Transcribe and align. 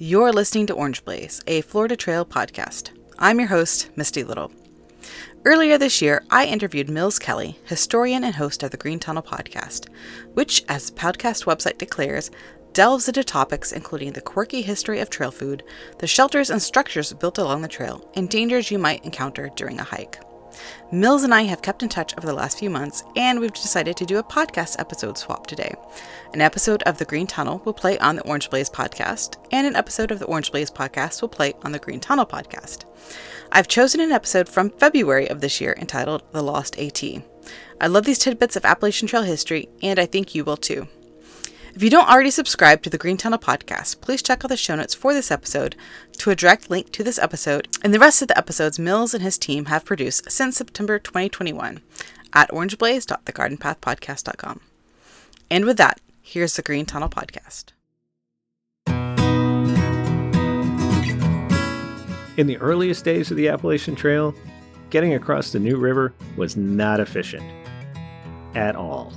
You're 0.00 0.32
listening 0.32 0.68
to 0.68 0.74
Orange 0.74 1.04
Blaze, 1.04 1.40
a 1.48 1.60
Florida 1.62 1.96
Trail 1.96 2.24
podcast. 2.24 2.90
I'm 3.18 3.40
your 3.40 3.48
host, 3.48 3.90
Misty 3.96 4.22
Little. 4.22 4.52
Earlier 5.44 5.76
this 5.76 6.00
year, 6.00 6.22
I 6.30 6.46
interviewed 6.46 6.88
Mills 6.88 7.18
Kelly, 7.18 7.58
historian 7.64 8.22
and 8.22 8.36
host 8.36 8.62
of 8.62 8.70
the 8.70 8.76
Green 8.76 9.00
Tunnel 9.00 9.24
podcast, 9.24 9.88
which, 10.34 10.64
as 10.68 10.88
the 10.88 11.00
podcast 11.00 11.46
website 11.46 11.78
declares, 11.78 12.30
delves 12.74 13.08
into 13.08 13.24
topics 13.24 13.72
including 13.72 14.12
the 14.12 14.20
quirky 14.20 14.62
history 14.62 15.00
of 15.00 15.10
trail 15.10 15.32
food, 15.32 15.64
the 15.98 16.06
shelters 16.06 16.50
and 16.50 16.62
structures 16.62 17.12
built 17.14 17.38
along 17.38 17.62
the 17.62 17.66
trail, 17.66 18.08
and 18.14 18.30
dangers 18.30 18.70
you 18.70 18.78
might 18.78 19.04
encounter 19.04 19.50
during 19.56 19.80
a 19.80 19.82
hike. 19.82 20.20
Mills 20.90 21.24
and 21.24 21.34
I 21.34 21.42
have 21.42 21.62
kept 21.62 21.82
in 21.82 21.88
touch 21.88 22.16
over 22.16 22.26
the 22.26 22.32
last 22.32 22.58
few 22.58 22.70
months, 22.70 23.04
and 23.16 23.40
we've 23.40 23.52
decided 23.52 23.96
to 23.96 24.06
do 24.06 24.18
a 24.18 24.22
podcast 24.22 24.78
episode 24.78 25.18
swap 25.18 25.46
today. 25.46 25.74
An 26.32 26.40
episode 26.40 26.82
of 26.84 26.98
The 26.98 27.04
Green 27.04 27.26
Tunnel 27.26 27.62
will 27.64 27.72
play 27.72 27.98
on 27.98 28.16
the 28.16 28.22
Orange 28.22 28.50
Blaze 28.50 28.70
podcast, 28.70 29.36
and 29.52 29.66
an 29.66 29.76
episode 29.76 30.10
of 30.10 30.18
the 30.18 30.26
Orange 30.26 30.50
Blaze 30.50 30.70
podcast 30.70 31.20
will 31.20 31.28
play 31.28 31.54
on 31.62 31.72
the 31.72 31.78
Green 31.78 32.00
Tunnel 32.00 32.26
podcast. 32.26 32.84
I've 33.52 33.68
chosen 33.68 34.00
an 34.00 34.12
episode 34.12 34.48
from 34.48 34.70
February 34.70 35.28
of 35.28 35.40
this 35.40 35.60
year 35.60 35.74
entitled 35.78 36.22
The 36.32 36.42
Lost 36.42 36.78
AT. 36.78 37.02
I 37.80 37.86
love 37.86 38.04
these 38.04 38.18
tidbits 38.18 38.56
of 38.56 38.64
Appalachian 38.64 39.08
Trail 39.08 39.22
history, 39.22 39.68
and 39.82 39.98
I 39.98 40.06
think 40.06 40.34
you 40.34 40.44
will 40.44 40.56
too. 40.56 40.88
If 41.78 41.84
you 41.84 41.90
don't 41.90 42.10
already 42.10 42.32
subscribe 42.32 42.82
to 42.82 42.90
the 42.90 42.98
Green 42.98 43.16
Tunnel 43.16 43.38
podcast, 43.38 44.00
please 44.00 44.20
check 44.20 44.44
out 44.44 44.48
the 44.48 44.56
show 44.56 44.74
notes 44.74 44.94
for 44.94 45.14
this 45.14 45.30
episode 45.30 45.76
to 46.14 46.30
a 46.30 46.34
direct 46.34 46.70
link 46.70 46.90
to 46.90 47.04
this 47.04 47.20
episode 47.20 47.68
and 47.84 47.94
the 47.94 48.00
rest 48.00 48.20
of 48.20 48.26
the 48.26 48.36
episodes 48.36 48.80
Mills 48.80 49.14
and 49.14 49.22
his 49.22 49.38
team 49.38 49.66
have 49.66 49.84
produced 49.84 50.28
since 50.28 50.56
September 50.56 50.98
2021 50.98 51.80
at 52.32 52.50
orangeblaze.thegardenpathpodcast.com. 52.50 54.60
And 55.52 55.64
with 55.64 55.76
that, 55.76 56.00
here's 56.20 56.56
the 56.56 56.62
Green 56.62 56.84
Tunnel 56.84 57.10
podcast. 57.10 57.66
In 62.36 62.48
the 62.48 62.56
earliest 62.56 63.04
days 63.04 63.30
of 63.30 63.36
the 63.36 63.46
Appalachian 63.46 63.94
Trail, 63.94 64.34
getting 64.90 65.14
across 65.14 65.52
the 65.52 65.60
New 65.60 65.76
River 65.76 66.12
was 66.36 66.56
not 66.56 66.98
efficient. 66.98 67.44
At 68.56 68.74
all. 68.74 69.12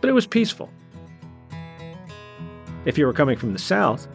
But 0.00 0.08
it 0.08 0.14
was 0.14 0.26
peaceful. 0.26 0.70
If 2.84 2.96
you 2.96 3.06
were 3.06 3.12
coming 3.12 3.36
from 3.36 3.52
the 3.52 3.58
south, 3.58 4.08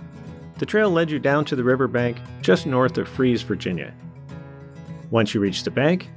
the 0.58 0.66
trail 0.66 0.89
led 0.89 1.11
you 1.11 1.19
down 1.19 1.45
to 1.45 1.56
the 1.56 1.64
riverbank 1.64 2.17
just 2.42 2.66
north 2.66 2.97
of 2.97 3.08
Fries, 3.08 3.42
Virginia. 3.42 3.94
Once 5.11 5.33
you 5.33 5.42
reached 5.42 5.66
the 5.66 5.72
bank, 5.72 6.09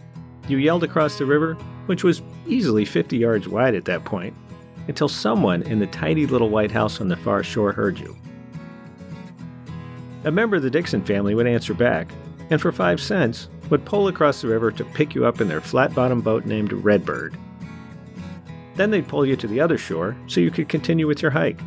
you 0.49 0.59
yelled 0.59 0.85
across 0.85 1.19
the 1.19 1.27
river, 1.27 1.55
which 1.87 2.05
was 2.05 2.23
easily 2.47 2.85
50 2.85 3.17
yards 3.17 3.49
wide 3.49 3.75
at 3.75 3.85
that 3.87 4.05
point, 4.05 4.35
until 4.89 5.09
someone 5.09 5.63
in 5.63 5.79
the 5.79 5.87
tidy 5.89 6.27
little 6.27 6.49
white 6.49 6.71
house 6.71 7.01
on 7.01 7.09
the 7.09 7.17
far 7.17 7.43
shore 7.43 7.73
heard 7.73 7.99
you. 7.99 8.17
A 10.25 10.31
member 10.31 10.57
of 10.57 10.63
the 10.63 10.71
Dixon 10.71 11.05
family 11.05 11.35
would 11.35 11.47
answer 11.47 11.75
back, 11.75 12.09
and 12.51 12.61
for 12.61 12.73
five 12.73 13.01
cents, 13.01 13.49
would 13.71 13.85
pull 13.85 14.09
across 14.09 14.41
the 14.41 14.49
river 14.49 14.71
to 14.71 14.85
pick 14.85 15.15
you 15.15 15.27
up 15.27 15.41
in 15.41 15.49
their 15.49 15.61
flat 15.61 15.95
bottomed 15.95 16.25
boat 16.25 16.45
named 16.45 16.73
Redbird. 16.73 17.37
Then 18.77 18.91
they'd 18.91 19.09
pull 19.09 19.27
you 19.27 19.37
to 19.37 19.47
the 19.47 19.61
other 19.61 19.79
shore 19.79 20.17
so 20.27 20.41
you 20.41 20.51
could 20.51 20.69
continue 20.69 21.07
with 21.07 21.23
your 21.23 21.31
hike. 21.31 21.61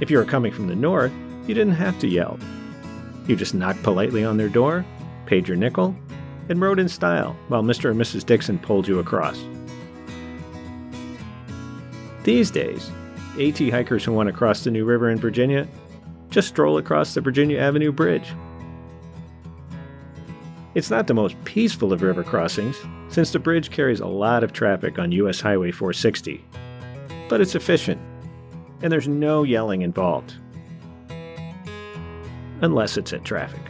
If 0.00 0.10
you 0.10 0.18
were 0.18 0.24
coming 0.24 0.52
from 0.52 0.68
the 0.68 0.76
north, 0.76 1.12
you 1.46 1.54
didn't 1.54 1.74
have 1.74 1.98
to 2.00 2.08
yell. 2.08 2.38
You 3.26 3.34
just 3.34 3.54
knocked 3.54 3.82
politely 3.82 4.24
on 4.24 4.36
their 4.36 4.48
door, 4.48 4.84
paid 5.26 5.48
your 5.48 5.56
nickel, 5.56 5.96
and 6.48 6.60
rode 6.60 6.78
in 6.78 6.88
style 6.88 7.36
while 7.48 7.62
Mr. 7.62 7.90
and 7.90 8.00
Mrs. 8.00 8.24
Dixon 8.24 8.58
pulled 8.58 8.86
you 8.86 9.00
across. 9.00 9.42
These 12.22 12.50
days, 12.50 12.90
AT 13.40 13.58
hikers 13.58 14.04
who 14.04 14.12
want 14.12 14.28
to 14.28 14.32
cross 14.32 14.64
the 14.64 14.70
New 14.70 14.84
River 14.84 15.10
in 15.10 15.18
Virginia 15.18 15.66
just 16.30 16.48
stroll 16.48 16.78
across 16.78 17.14
the 17.14 17.20
Virginia 17.20 17.58
Avenue 17.58 17.90
Bridge. 17.90 18.32
It's 20.74 20.90
not 20.90 21.06
the 21.06 21.14
most 21.14 21.42
peaceful 21.44 21.92
of 21.92 22.02
river 22.02 22.22
crossings, 22.22 22.76
since 23.08 23.32
the 23.32 23.38
bridge 23.38 23.70
carries 23.70 24.00
a 24.00 24.06
lot 24.06 24.44
of 24.44 24.52
traffic 24.52 24.98
on 24.98 25.10
US 25.12 25.40
Highway 25.40 25.70
460, 25.70 26.44
but 27.28 27.40
it's 27.40 27.54
efficient 27.54 28.00
and 28.82 28.92
there's 28.92 29.08
no 29.08 29.42
yelling 29.42 29.82
involved. 29.82 30.34
Unless 32.60 32.96
it's 32.96 33.12
at 33.12 33.24
traffic. 33.24 33.60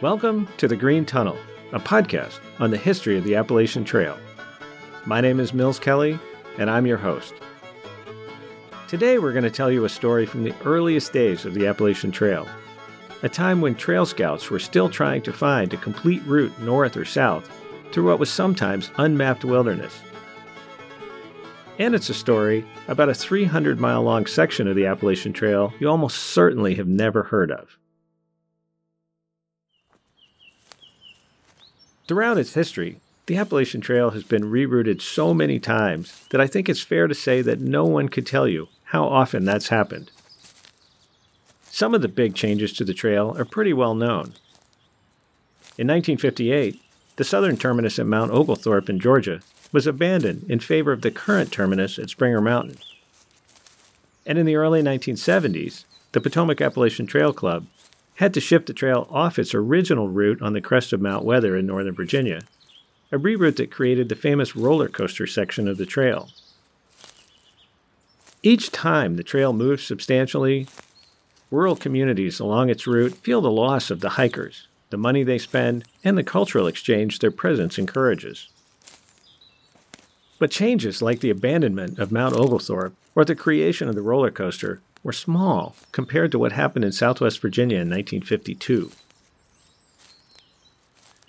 Welcome 0.00 0.48
to 0.58 0.68
The 0.68 0.76
Green 0.76 1.04
Tunnel, 1.04 1.36
a 1.72 1.80
podcast 1.80 2.38
on 2.60 2.70
the 2.70 2.76
history 2.76 3.18
of 3.18 3.24
the 3.24 3.34
Appalachian 3.34 3.84
Trail. 3.84 4.16
My 5.06 5.20
name 5.20 5.40
is 5.40 5.52
Mills 5.52 5.78
Kelly, 5.78 6.18
and 6.56 6.70
I'm 6.70 6.86
your 6.86 6.98
host. 6.98 7.34
Today, 8.86 9.18
we're 9.18 9.32
going 9.32 9.44
to 9.44 9.50
tell 9.50 9.70
you 9.70 9.84
a 9.84 9.88
story 9.88 10.24
from 10.24 10.44
the 10.44 10.54
earliest 10.64 11.12
days 11.12 11.44
of 11.44 11.52
the 11.52 11.66
Appalachian 11.66 12.10
Trail 12.10 12.48
a 13.22 13.28
time 13.28 13.60
when 13.60 13.74
Trail 13.74 14.06
Scouts 14.06 14.50
were 14.50 14.58
still 14.58 14.88
trying 14.88 15.22
to 15.22 15.32
find 15.32 15.72
a 15.72 15.78
complete 15.78 16.22
route 16.24 16.56
north 16.60 16.96
or 16.96 17.04
south 17.04 17.50
through 17.90 18.08
what 18.08 18.18
was 18.18 18.30
sometimes 18.30 18.90
unmapped 18.96 19.44
wilderness. 19.44 20.00
And 21.78 21.94
it's 21.94 22.08
a 22.08 22.14
story 22.14 22.64
about 22.86 23.08
a 23.08 23.14
300 23.14 23.78
mile 23.80 24.02
long 24.02 24.26
section 24.26 24.68
of 24.68 24.76
the 24.76 24.86
Appalachian 24.86 25.32
Trail 25.32 25.72
you 25.78 25.88
almost 25.88 26.18
certainly 26.18 26.74
have 26.74 26.88
never 26.88 27.24
heard 27.24 27.50
of. 27.50 27.76
Throughout 32.06 32.38
its 32.38 32.54
history, 32.54 33.00
the 33.26 33.36
Appalachian 33.36 33.80
Trail 33.80 34.10
has 34.10 34.22
been 34.22 34.44
rerouted 34.44 35.02
so 35.02 35.34
many 35.34 35.60
times 35.60 36.26
that 36.30 36.40
I 36.40 36.46
think 36.46 36.68
it's 36.68 36.80
fair 36.80 37.06
to 37.06 37.14
say 37.14 37.42
that 37.42 37.60
no 37.60 37.84
one 37.84 38.08
could 38.08 38.26
tell 38.26 38.48
you 38.48 38.68
how 38.84 39.04
often 39.04 39.44
that's 39.44 39.68
happened. 39.68 40.10
Some 41.78 41.94
of 41.94 42.02
the 42.02 42.08
big 42.08 42.34
changes 42.34 42.72
to 42.72 42.84
the 42.84 42.92
trail 42.92 43.36
are 43.38 43.44
pretty 43.44 43.72
well 43.72 43.94
known. 43.94 44.34
In 45.78 45.86
1958, 45.86 46.82
the 47.14 47.22
southern 47.22 47.56
terminus 47.56 48.00
at 48.00 48.06
Mount 48.06 48.32
Oglethorpe 48.32 48.90
in 48.90 48.98
Georgia 48.98 49.42
was 49.70 49.86
abandoned 49.86 50.44
in 50.50 50.58
favor 50.58 50.90
of 50.90 51.02
the 51.02 51.12
current 51.12 51.52
terminus 51.52 51.96
at 51.96 52.10
Springer 52.10 52.40
Mountain. 52.40 52.78
And 54.26 54.38
in 54.38 54.44
the 54.44 54.56
early 54.56 54.82
1970s, 54.82 55.84
the 56.10 56.20
Potomac 56.20 56.60
Appalachian 56.60 57.06
Trail 57.06 57.32
Club 57.32 57.66
had 58.16 58.34
to 58.34 58.40
shift 58.40 58.66
the 58.66 58.72
trail 58.72 59.06
off 59.08 59.38
its 59.38 59.54
original 59.54 60.08
route 60.08 60.42
on 60.42 60.54
the 60.54 60.60
crest 60.60 60.92
of 60.92 61.00
Mount 61.00 61.24
Weather 61.24 61.56
in 61.56 61.66
Northern 61.66 61.94
Virginia, 61.94 62.40
a 63.12 63.18
reroute 63.18 63.54
that 63.54 63.70
created 63.70 64.08
the 64.08 64.16
famous 64.16 64.56
roller 64.56 64.88
coaster 64.88 65.28
section 65.28 65.68
of 65.68 65.78
the 65.78 65.86
trail. 65.86 66.30
Each 68.42 68.72
time 68.72 69.14
the 69.14 69.22
trail 69.22 69.52
moved 69.52 69.82
substantially, 69.82 70.66
rural 71.50 71.76
communities 71.76 72.40
along 72.40 72.70
its 72.70 72.86
route 72.86 73.14
feel 73.14 73.40
the 73.40 73.50
loss 73.50 73.90
of 73.90 74.00
the 74.00 74.10
hikers, 74.10 74.68
the 74.90 74.96
money 74.96 75.22
they 75.22 75.38
spend, 75.38 75.84
and 76.04 76.16
the 76.16 76.22
cultural 76.22 76.66
exchange 76.66 77.18
their 77.18 77.30
presence 77.30 77.78
encourages. 77.78 78.48
But 80.38 80.50
changes 80.50 81.02
like 81.02 81.20
the 81.20 81.30
abandonment 81.30 81.98
of 81.98 82.12
Mount 82.12 82.36
Oglethorpe 82.36 82.94
or 83.14 83.24
the 83.24 83.34
creation 83.34 83.88
of 83.88 83.94
the 83.94 84.02
roller 84.02 84.30
coaster 84.30 84.80
were 85.02 85.12
small 85.12 85.74
compared 85.92 86.30
to 86.32 86.38
what 86.38 86.52
happened 86.52 86.84
in 86.84 86.92
southwest 86.92 87.40
Virginia 87.40 87.76
in 87.76 87.90
1952. 87.90 88.92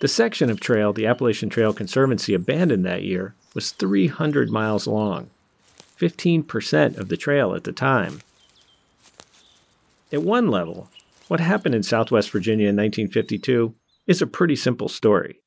The 0.00 0.08
section 0.08 0.48
of 0.48 0.60
trail 0.60 0.92
the 0.92 1.06
Appalachian 1.06 1.50
Trail 1.50 1.72
Conservancy 1.72 2.32
abandoned 2.32 2.84
that 2.86 3.02
year 3.02 3.34
was 3.54 3.72
300 3.72 4.50
miles 4.50 4.86
long, 4.86 5.28
15% 5.98 6.96
of 6.96 7.08
the 7.08 7.16
trail 7.16 7.54
at 7.54 7.64
the 7.64 7.72
time. 7.72 8.20
At 10.12 10.24
one 10.24 10.48
level, 10.48 10.90
what 11.28 11.38
happened 11.38 11.76
in 11.76 11.84
Southwest 11.84 12.30
Virginia 12.30 12.68
in 12.68 12.74
1952 12.74 13.72
is 14.08 14.20
a 14.20 14.26
pretty 14.26 14.56
simple 14.56 14.88
story. 14.88 15.40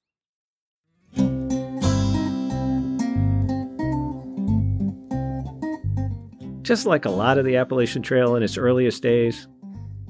Just 6.62 6.86
like 6.86 7.04
a 7.04 7.10
lot 7.10 7.38
of 7.38 7.44
the 7.44 7.58
Appalachian 7.58 8.02
Trail 8.02 8.38
in 8.38 8.44
its 8.44 8.58
earliest 8.58 9.04
days, 9.04 9.50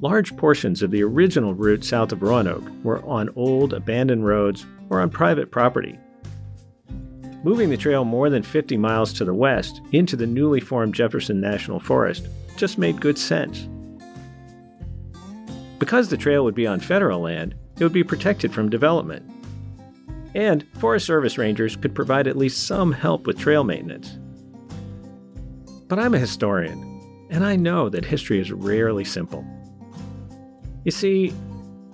large 0.01 0.37
portions 0.37 0.83
of 0.83 0.91
the 0.91 1.01
original 1.01 1.55
route 1.55 1.83
south 1.83 2.11
of 2.11 2.21
Roanoke 2.21 2.69
were 2.83 3.03
on 3.05 3.31
old, 3.35 3.73
abandoned 3.73 4.27
roads 4.27 4.67
or 4.91 5.01
on 5.01 5.09
private 5.09 5.49
property. 5.49 5.97
Moving 7.43 7.71
the 7.71 7.77
trail 7.77 8.05
more 8.05 8.29
than 8.29 8.43
50 8.43 8.77
miles 8.77 9.13
to 9.13 9.25
the 9.25 9.33
west 9.33 9.81
into 9.93 10.15
the 10.15 10.27
newly 10.27 10.59
formed 10.59 10.93
Jefferson 10.93 11.41
National 11.41 11.79
Forest 11.79 12.27
just 12.55 12.77
made 12.77 13.01
good 13.01 13.17
sense. 13.17 13.67
Because 15.83 16.07
the 16.07 16.15
trail 16.15 16.45
would 16.45 16.55
be 16.55 16.65
on 16.65 16.79
federal 16.79 17.19
land, 17.19 17.55
it 17.77 17.83
would 17.83 17.91
be 17.91 18.05
protected 18.05 18.53
from 18.53 18.69
development. 18.69 19.29
And 20.33 20.65
Forest 20.79 21.05
Service 21.05 21.37
rangers 21.37 21.75
could 21.75 21.93
provide 21.93 22.25
at 22.25 22.37
least 22.37 22.65
some 22.65 22.93
help 22.93 23.27
with 23.27 23.37
trail 23.37 23.65
maintenance. 23.65 24.17
But 25.89 25.99
I'm 25.99 26.13
a 26.13 26.19
historian, 26.19 27.27
and 27.29 27.43
I 27.43 27.57
know 27.57 27.89
that 27.89 28.05
history 28.05 28.39
is 28.39 28.49
rarely 28.49 29.03
simple. 29.03 29.45
You 30.85 30.91
see, 30.91 31.31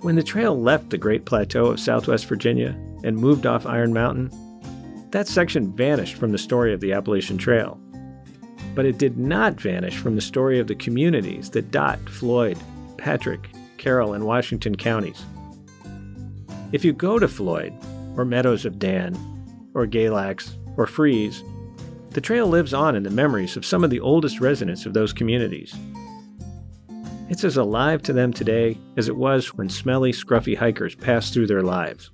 when 0.02 0.14
the 0.14 0.22
trail 0.22 0.56
left 0.56 0.90
the 0.90 0.96
Great 0.96 1.24
Plateau 1.24 1.66
of 1.66 1.80
southwest 1.80 2.26
Virginia, 2.26 2.78
and 3.02 3.16
moved 3.16 3.44
off 3.44 3.66
Iron 3.66 3.92
Mountain, 3.92 4.30
that 5.10 5.26
section 5.26 5.74
vanished 5.74 6.14
from 6.14 6.30
the 6.30 6.38
story 6.38 6.72
of 6.72 6.78
the 6.78 6.92
Appalachian 6.92 7.38
Trail. 7.38 7.76
But 8.76 8.86
it 8.86 8.98
did 8.98 9.18
not 9.18 9.60
vanish 9.60 9.96
from 9.96 10.14
the 10.14 10.20
story 10.20 10.60
of 10.60 10.68
the 10.68 10.76
communities 10.76 11.50
that 11.50 11.72
dot 11.72 11.98
Floyd, 12.08 12.56
Patrick, 12.96 13.50
Carroll, 13.80 14.12
and 14.12 14.24
Washington 14.24 14.76
counties. 14.76 15.24
If 16.70 16.84
you 16.84 16.92
go 16.92 17.18
to 17.18 17.26
Floyd, 17.26 17.72
or 18.16 18.24
Meadows 18.24 18.64
of 18.64 18.78
Dan, 18.78 19.16
or 19.74 19.86
Galax, 19.86 20.54
or 20.76 20.86
Fries, 20.86 21.42
the 22.10 22.20
trail 22.20 22.46
lives 22.46 22.74
on 22.74 22.94
in 22.94 23.02
the 23.02 23.10
memories 23.10 23.56
of 23.56 23.64
some 23.64 23.82
of 23.82 23.90
the 23.90 24.00
oldest 24.00 24.40
residents 24.40 24.84
of 24.84 24.92
those 24.92 25.12
communities. 25.12 25.74
It's 27.28 27.44
as 27.44 27.56
alive 27.56 28.02
to 28.02 28.12
them 28.12 28.32
today 28.32 28.76
as 28.96 29.08
it 29.08 29.16
was 29.16 29.54
when 29.54 29.68
smelly, 29.68 30.12
scruffy 30.12 30.56
hikers 30.56 30.94
passed 30.94 31.32
through 31.32 31.46
their 31.46 31.62
lives. 31.62 32.10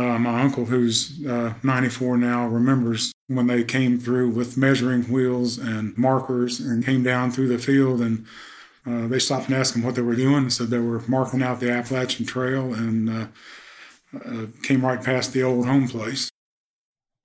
Uh, 0.00 0.18
my 0.18 0.40
uncle, 0.40 0.64
who's 0.64 1.26
uh, 1.26 1.52
94 1.62 2.16
now, 2.16 2.46
remembers 2.46 3.12
when 3.26 3.48
they 3.48 3.62
came 3.62 4.00
through 4.00 4.30
with 4.30 4.56
measuring 4.56 5.02
wheels 5.02 5.58
and 5.58 5.96
markers 5.98 6.58
and 6.58 6.86
came 6.86 7.02
down 7.02 7.30
through 7.30 7.48
the 7.48 7.58
field 7.58 8.00
and 8.00 8.24
uh, 8.86 9.06
they 9.08 9.18
stopped 9.18 9.48
and 9.48 9.54
asked 9.54 9.74
them 9.74 9.82
what 9.82 9.96
they 9.96 10.00
were 10.00 10.16
doing. 10.16 10.48
Said 10.48 10.68
they 10.68 10.78
were 10.78 11.02
marking 11.06 11.42
out 11.42 11.60
the 11.60 11.70
Appalachian 11.70 12.24
Trail 12.24 12.72
and 12.72 13.10
uh, 13.10 13.26
uh, 14.24 14.46
came 14.62 14.86
right 14.86 15.04
past 15.04 15.34
the 15.34 15.42
old 15.42 15.66
home 15.66 15.86
place. 15.86 16.30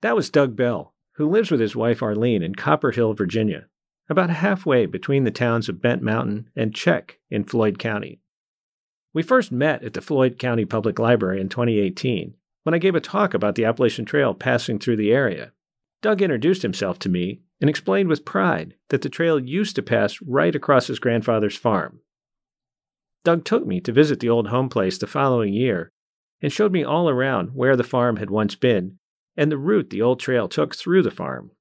That 0.02 0.14
was 0.14 0.28
Doug 0.28 0.54
Bell, 0.54 0.92
who 1.14 1.30
lives 1.30 1.50
with 1.50 1.60
his 1.60 1.74
wife 1.74 2.02
Arlene 2.02 2.42
in 2.42 2.56
Copper 2.56 2.90
Hill, 2.90 3.14
Virginia, 3.14 3.68
about 4.10 4.28
halfway 4.28 4.84
between 4.84 5.24
the 5.24 5.30
towns 5.30 5.70
of 5.70 5.80
Bent 5.80 6.02
Mountain 6.02 6.50
and 6.54 6.74
Check 6.74 7.20
in 7.30 7.44
Floyd 7.44 7.78
County. 7.78 8.20
We 9.14 9.22
first 9.22 9.50
met 9.50 9.82
at 9.82 9.94
the 9.94 10.02
Floyd 10.02 10.38
County 10.38 10.66
Public 10.66 10.98
Library 10.98 11.40
in 11.40 11.48
2018 11.48 12.34
when 12.66 12.74
I 12.74 12.78
gave 12.78 12.96
a 12.96 13.00
talk 13.00 13.32
about 13.32 13.54
the 13.54 13.64
Appalachian 13.64 14.04
Trail 14.04 14.34
passing 14.34 14.80
through 14.80 14.96
the 14.96 15.12
area. 15.12 15.52
Doug 16.02 16.20
introduced 16.20 16.62
himself 16.62 16.98
to 16.98 17.08
me 17.08 17.42
and 17.60 17.70
explained 17.70 18.08
with 18.08 18.24
pride 18.24 18.74
that 18.88 19.02
the 19.02 19.08
trail 19.08 19.38
used 19.38 19.76
to 19.76 19.82
pass 19.82 20.20
right 20.20 20.52
across 20.52 20.88
his 20.88 20.98
grandfather's 20.98 21.56
farm. 21.56 22.00
Doug 23.24 23.44
took 23.44 23.64
me 23.64 23.80
to 23.82 23.92
visit 23.92 24.18
the 24.18 24.28
old 24.28 24.48
home 24.48 24.68
place 24.68 24.98
the 24.98 25.06
following 25.06 25.54
year 25.54 25.92
and 26.42 26.52
showed 26.52 26.72
me 26.72 26.82
all 26.82 27.08
around 27.08 27.50
where 27.54 27.76
the 27.76 27.84
farm 27.84 28.16
had 28.16 28.30
once 28.30 28.56
been 28.56 28.98
and 29.36 29.52
the 29.52 29.58
route 29.58 29.90
the 29.90 30.02
old 30.02 30.18
trail 30.18 30.48
took 30.48 30.74
through 30.74 31.04
the 31.04 31.10
farm. 31.12 31.52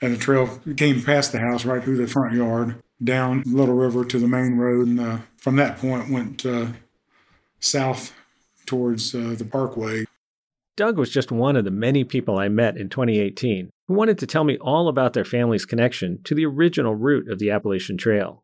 And 0.00 0.14
the 0.14 0.20
trail 0.20 0.60
came 0.76 1.02
past 1.02 1.32
the 1.32 1.40
house 1.40 1.64
right 1.64 1.82
through 1.82 1.96
the 1.96 2.06
front 2.06 2.36
yard, 2.36 2.80
down 3.02 3.42
Little 3.44 3.74
River 3.74 4.04
to 4.04 4.20
the 4.20 4.28
main 4.28 4.58
road, 4.58 4.86
and 4.86 5.00
uh, 5.00 5.18
from 5.38 5.56
that 5.56 5.78
point 5.78 6.08
went 6.08 6.46
uh, 6.46 6.68
south 7.58 8.12
towards 8.66 9.14
uh, 9.14 9.34
the 9.36 9.44
parkway. 9.44 10.04
Doug 10.76 10.98
was 10.98 11.10
just 11.10 11.30
one 11.30 11.54
of 11.54 11.64
the 11.64 11.70
many 11.70 12.02
people 12.02 12.38
I 12.38 12.48
met 12.48 12.76
in 12.76 12.88
2018 12.88 13.70
who 13.86 13.94
wanted 13.94 14.18
to 14.18 14.26
tell 14.26 14.42
me 14.42 14.58
all 14.58 14.88
about 14.88 15.12
their 15.12 15.24
family's 15.24 15.64
connection 15.64 16.20
to 16.24 16.34
the 16.34 16.46
original 16.46 16.96
route 16.96 17.30
of 17.30 17.38
the 17.38 17.50
Appalachian 17.50 17.96
Trail. 17.96 18.42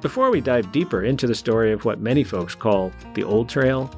Before 0.00 0.30
we 0.30 0.40
dive 0.40 0.70
deeper 0.70 1.02
into 1.02 1.26
the 1.26 1.34
story 1.34 1.72
of 1.72 1.84
what 1.84 1.98
many 1.98 2.22
folks 2.22 2.54
call 2.54 2.92
the 3.14 3.24
Old 3.24 3.48
Trail, 3.48 3.90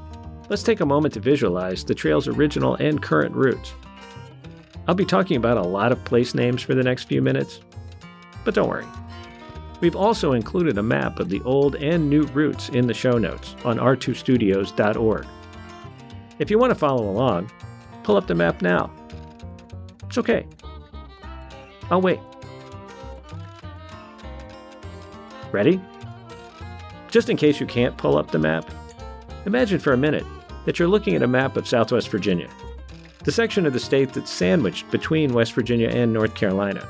let's 0.49 0.63
take 0.63 0.81
a 0.81 0.87
moment 0.87 1.13
to 1.15 1.21
visualize 1.21 1.85
the 1.85 1.95
trail's 1.95 2.29
original 2.29 2.77
and 2.77 3.03
current 3.03 3.35
routes. 3.35 3.75
I'll 4.89 4.95
be 4.95 5.05
talking 5.05 5.37
about 5.37 5.59
a 5.59 5.63
lot 5.63 5.93
of 5.93 6.03
place 6.05 6.33
names 6.33 6.63
for 6.63 6.75
the 6.75 6.85
next 6.85 7.05
few 7.05 7.21
minutes, 7.21 7.61
but 8.45 8.55
don't 8.55 8.69
worry. 8.69 8.87
We've 9.81 9.97
also 9.97 10.33
included 10.33 10.79
a 10.79 10.83
map 10.83 11.19
of 11.19 11.29
the 11.29 11.43
old 11.43 11.77
and 11.77 12.09
new 12.09 12.23
routes 12.27 12.71
in 12.71 12.87
the 12.87 12.95
show 12.95 13.19
notes 13.19 13.55
on 13.65 13.79
r2studios.org. 13.79 15.27
If 16.39 16.51
you 16.51 16.59
want 16.59 16.71
to 16.71 16.79
follow 16.79 17.09
along, 17.09 17.51
pull 18.03 18.17
up 18.17 18.27
the 18.27 18.35
map 18.35 18.63
now. 18.63 18.91
It's 20.05 20.19
okay. 20.19 20.47
I'll 21.91 22.01
wait. 22.01 22.21
Ready? 25.53 25.81
Just 27.11 27.31
in 27.31 27.37
case 27.37 27.61
you 27.61 27.67
can't 27.67 27.97
pull 27.97 28.19
up 28.19 28.31
the 28.31 28.39
map, 28.39 28.71
imagine 29.47 29.79
for 29.79 29.93
a 29.93 29.97
minute 29.97 30.27
that 30.65 30.79
you're 30.79 30.89
looking 30.89 31.15
at 31.15 31.23
a 31.23 31.29
map 31.29 31.57
of 31.57 31.69
Southwest 31.69 32.09
Virginia, 32.09 32.49
the 33.25 33.33
section 33.33 33.67
of 33.67 33.73
the 33.73 33.81
state 33.81 34.13
that's 34.13 34.31
sandwiched 34.31 34.91
between 34.91 35.33
West 35.33 35.53
Virginia 35.53 35.89
and 35.89 36.13
North 36.13 36.35
Carolina. 36.35 36.87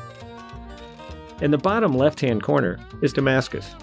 In 1.41 1.51
the 1.51 1.59
bottom 1.59 1.97
left 1.97 2.21
hand 2.21 2.43
corner 2.43 2.79
is 3.03 3.13
Damascus, 3.13 3.75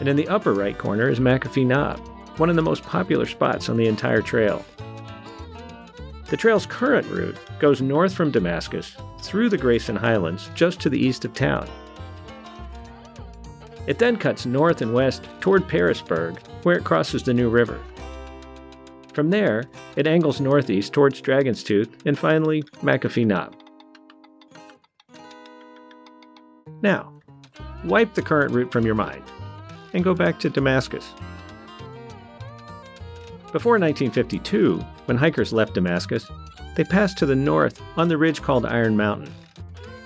and 0.00 0.08
in 0.08 0.16
the 0.16 0.28
upper 0.28 0.54
right 0.54 0.76
corner 0.76 1.08
is 1.08 1.20
McAfee 1.20 1.66
Knob, 1.66 1.98
one 2.38 2.50
of 2.50 2.56
the 2.56 2.62
most 2.62 2.82
popular 2.84 3.26
spots 3.26 3.68
on 3.68 3.76
the 3.76 3.88
entire 3.88 4.22
trail. 4.22 4.64
The 6.30 6.36
trail's 6.36 6.66
current 6.66 7.06
route 7.08 7.38
goes 7.58 7.82
north 7.82 8.14
from 8.14 8.30
Damascus 8.30 8.96
through 9.20 9.48
the 9.48 9.58
Grayson 9.58 9.96
Highlands 9.96 10.50
just 10.54 10.80
to 10.80 10.88
the 10.88 10.98
east 10.98 11.24
of 11.24 11.34
town 11.34 11.68
it 13.86 13.98
then 13.98 14.16
cuts 14.16 14.46
north 14.46 14.80
and 14.80 14.94
west 14.94 15.28
toward 15.40 15.66
Pearisburg, 15.66 16.40
where 16.62 16.76
it 16.76 16.84
crosses 16.84 17.22
the 17.22 17.34
New 17.34 17.48
River. 17.48 17.80
From 19.12 19.30
there, 19.30 19.64
it 19.96 20.06
angles 20.06 20.40
northeast 20.40 20.92
towards 20.92 21.20
Dragon's 21.20 21.64
Tooth 21.64 22.06
and 22.06 22.18
finally 22.18 22.62
McAfee 22.80 23.26
Knob. 23.26 23.54
Now, 26.82 27.12
wipe 27.84 28.14
the 28.14 28.22
current 28.22 28.52
route 28.52 28.72
from 28.72 28.84
your 28.84 28.96
mind 28.96 29.22
and 29.94 30.02
go 30.02 30.14
back 30.14 30.40
to 30.40 30.50
Damascus. 30.50 31.12
Before 33.52 33.78
1952, 33.78 34.78
when 35.04 35.16
hikers 35.16 35.52
left 35.52 35.74
Damascus, 35.74 36.28
they 36.74 36.84
passed 36.84 37.18
to 37.18 37.26
the 37.26 37.36
north 37.36 37.80
on 37.96 38.08
the 38.08 38.18
ridge 38.18 38.42
called 38.42 38.66
Iron 38.66 38.96
Mountain. 38.96 39.32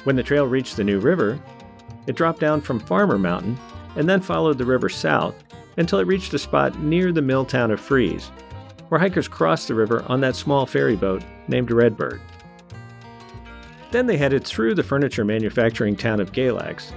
When 0.04 0.16
the 0.16 0.22
trail 0.22 0.46
reached 0.46 0.76
the 0.76 0.84
New 0.84 0.98
River, 0.98 1.40
it 2.06 2.16
dropped 2.16 2.40
down 2.40 2.60
from 2.60 2.80
Farmer 2.80 3.18
Mountain 3.18 3.58
and 3.96 4.08
then 4.08 4.20
followed 4.20 4.58
the 4.58 4.64
river 4.64 4.88
south 4.88 5.34
until 5.78 5.98
it 5.98 6.06
reached 6.06 6.34
a 6.34 6.38
spot 6.38 6.78
near 6.80 7.12
the 7.12 7.22
mill 7.22 7.44
town 7.44 7.70
of 7.70 7.80
Fries, 7.80 8.30
where 8.88 9.00
hikers 9.00 9.28
crossed 9.28 9.68
the 9.68 9.74
river 9.74 10.04
on 10.08 10.20
that 10.20 10.36
small 10.36 10.66
ferry 10.66 10.96
boat 10.96 11.22
named 11.48 11.70
Redbird. 11.70 12.20
Then 13.96 14.06
they 14.06 14.18
headed 14.18 14.44
through 14.44 14.74
the 14.74 14.82
furniture 14.82 15.24
manufacturing 15.24 15.96
town 15.96 16.20
of 16.20 16.32
Galax, 16.32 16.92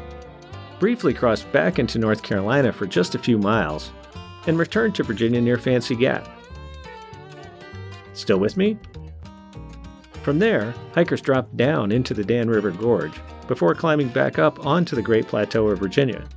briefly 0.81 1.13
crossed 1.13 1.49
back 1.53 1.79
into 1.79 1.97
North 1.97 2.21
Carolina 2.21 2.73
for 2.73 2.85
just 2.85 3.15
a 3.15 3.19
few 3.19 3.37
miles, 3.37 3.93
and 4.47 4.59
returned 4.59 4.95
to 4.95 5.03
Virginia 5.03 5.39
near 5.39 5.57
Fancy 5.57 5.95
Gap. 5.95 6.27
Still 8.11 8.37
with 8.37 8.57
me? 8.57 8.77
From 10.23 10.39
there, 10.39 10.73
hikers 10.93 11.21
dropped 11.21 11.55
down 11.55 11.93
into 11.93 12.13
the 12.13 12.25
Dan 12.25 12.49
River 12.49 12.71
Gorge 12.71 13.17
before 13.47 13.73
climbing 13.73 14.09
back 14.09 14.37
up 14.37 14.65
onto 14.65 14.97
the 14.97 15.01
Great 15.01 15.25
Plateau 15.25 15.69
of 15.69 15.79
Virginia. 15.79 16.27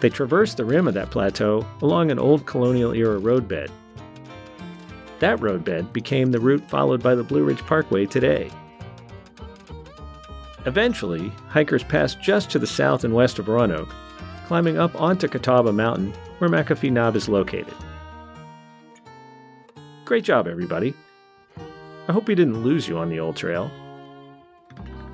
They 0.00 0.08
traversed 0.08 0.56
the 0.56 0.64
rim 0.64 0.88
of 0.88 0.94
that 0.94 1.10
plateau 1.10 1.66
along 1.82 2.10
an 2.10 2.18
old 2.18 2.46
colonial 2.46 2.94
era 2.94 3.18
roadbed. 3.18 3.70
That 5.18 5.42
roadbed 5.42 5.92
became 5.92 6.32
the 6.32 6.40
route 6.40 6.66
followed 6.70 7.02
by 7.02 7.14
the 7.14 7.22
Blue 7.22 7.44
Ridge 7.44 7.60
Parkway 7.66 8.06
today. 8.06 8.50
Eventually, 10.66 11.28
hikers 11.48 11.84
passed 11.84 12.20
just 12.22 12.50
to 12.50 12.58
the 12.58 12.66
south 12.66 13.04
and 13.04 13.14
west 13.14 13.38
of 13.38 13.48
Roanoke, 13.48 13.94
climbing 14.46 14.78
up 14.78 14.98
onto 14.98 15.28
Catawba 15.28 15.72
Mountain, 15.72 16.14
where 16.38 16.48
McAfee 16.48 16.90
Knob 16.90 17.16
is 17.16 17.28
located. 17.28 17.74
Great 20.06 20.24
job, 20.24 20.46
everybody. 20.46 20.94
I 22.08 22.12
hope 22.12 22.28
we 22.28 22.34
didn't 22.34 22.62
lose 22.62 22.88
you 22.88 22.98
on 22.98 23.08
the 23.08 23.20
old 23.20 23.36
trail. 23.36 23.70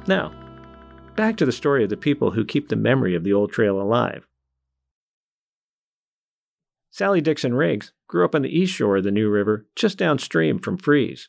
Now, 0.06 0.32
back 1.16 1.36
to 1.36 1.46
the 1.46 1.52
story 1.52 1.84
of 1.84 1.90
the 1.90 1.96
people 1.96 2.32
who 2.32 2.44
keep 2.44 2.68
the 2.68 2.76
memory 2.76 3.14
of 3.14 3.24
the 3.24 3.32
old 3.32 3.52
trail 3.52 3.80
alive. 3.80 4.26
Sally 6.90 7.20
Dixon 7.20 7.54
Riggs 7.54 7.92
grew 8.08 8.24
up 8.24 8.34
on 8.34 8.42
the 8.42 8.56
east 8.56 8.74
shore 8.74 8.96
of 8.96 9.04
the 9.04 9.10
New 9.10 9.30
River, 9.30 9.66
just 9.76 9.98
downstream 9.98 10.58
from 10.58 10.76
Fries. 10.76 11.28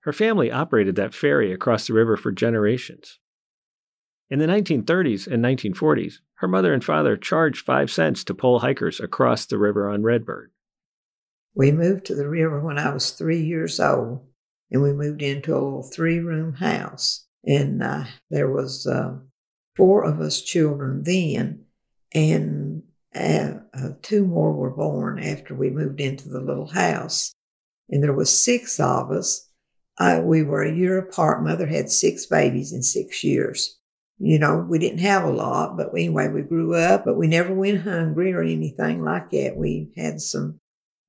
Her 0.00 0.12
family 0.12 0.50
operated 0.50 0.96
that 0.96 1.14
ferry 1.14 1.52
across 1.52 1.86
the 1.86 1.94
river 1.94 2.16
for 2.18 2.30
generations. 2.30 3.18
In 4.30 4.38
the 4.38 4.46
1930s 4.46 5.26
and 5.26 5.44
1940s, 5.44 6.14
her 6.36 6.48
mother 6.48 6.72
and 6.72 6.82
father 6.82 7.16
charged 7.16 7.64
five 7.64 7.90
cents 7.90 8.24
to 8.24 8.34
pull 8.34 8.60
hikers 8.60 9.00
across 9.00 9.46
the 9.46 9.58
river 9.58 9.88
on 9.88 10.02
Redbird. 10.02 10.50
We 11.54 11.70
moved 11.70 12.06
to 12.06 12.14
the 12.14 12.28
river 12.28 12.60
when 12.60 12.78
I 12.78 12.92
was 12.92 13.10
three 13.10 13.42
years 13.42 13.78
old, 13.78 14.26
and 14.70 14.82
we 14.82 14.92
moved 14.92 15.22
into 15.22 15.52
a 15.52 15.60
little 15.60 15.82
three-room 15.82 16.54
house. 16.54 17.26
And 17.44 17.82
uh, 17.82 18.04
there 18.30 18.50
was 18.50 18.86
uh, 18.86 19.18
four 19.76 20.04
of 20.04 20.20
us 20.20 20.40
children 20.40 21.02
then, 21.04 21.66
and 22.12 22.82
uh, 23.14 23.58
uh, 23.74 23.90
two 24.02 24.24
more 24.24 24.52
were 24.52 24.70
born 24.70 25.22
after 25.22 25.54
we 25.54 25.70
moved 25.70 26.00
into 26.00 26.28
the 26.28 26.40
little 26.40 26.68
house, 26.68 27.34
and 27.88 28.02
there 28.02 28.14
was 28.14 28.42
six 28.42 28.80
of 28.80 29.10
us. 29.10 29.48
Uh, 29.98 30.20
we 30.24 30.42
were 30.42 30.62
a 30.62 30.74
year 30.74 30.98
apart. 30.98 31.44
Mother 31.44 31.66
had 31.66 31.90
six 31.90 32.26
babies 32.26 32.72
in 32.72 32.82
six 32.82 33.22
years, 33.22 33.78
You 34.18 34.38
know, 34.38 34.64
we 34.68 34.78
didn't 34.78 35.00
have 35.00 35.24
a 35.24 35.30
lot, 35.30 35.76
but 35.76 35.90
anyway, 35.90 36.28
we 36.28 36.42
grew 36.42 36.74
up, 36.74 37.04
but 37.04 37.16
we 37.16 37.26
never 37.26 37.52
went 37.52 37.82
hungry 37.82 38.32
or 38.32 38.42
anything 38.42 39.02
like 39.02 39.30
that. 39.30 39.56
We 39.56 39.92
had 39.96 40.20
some 40.20 40.60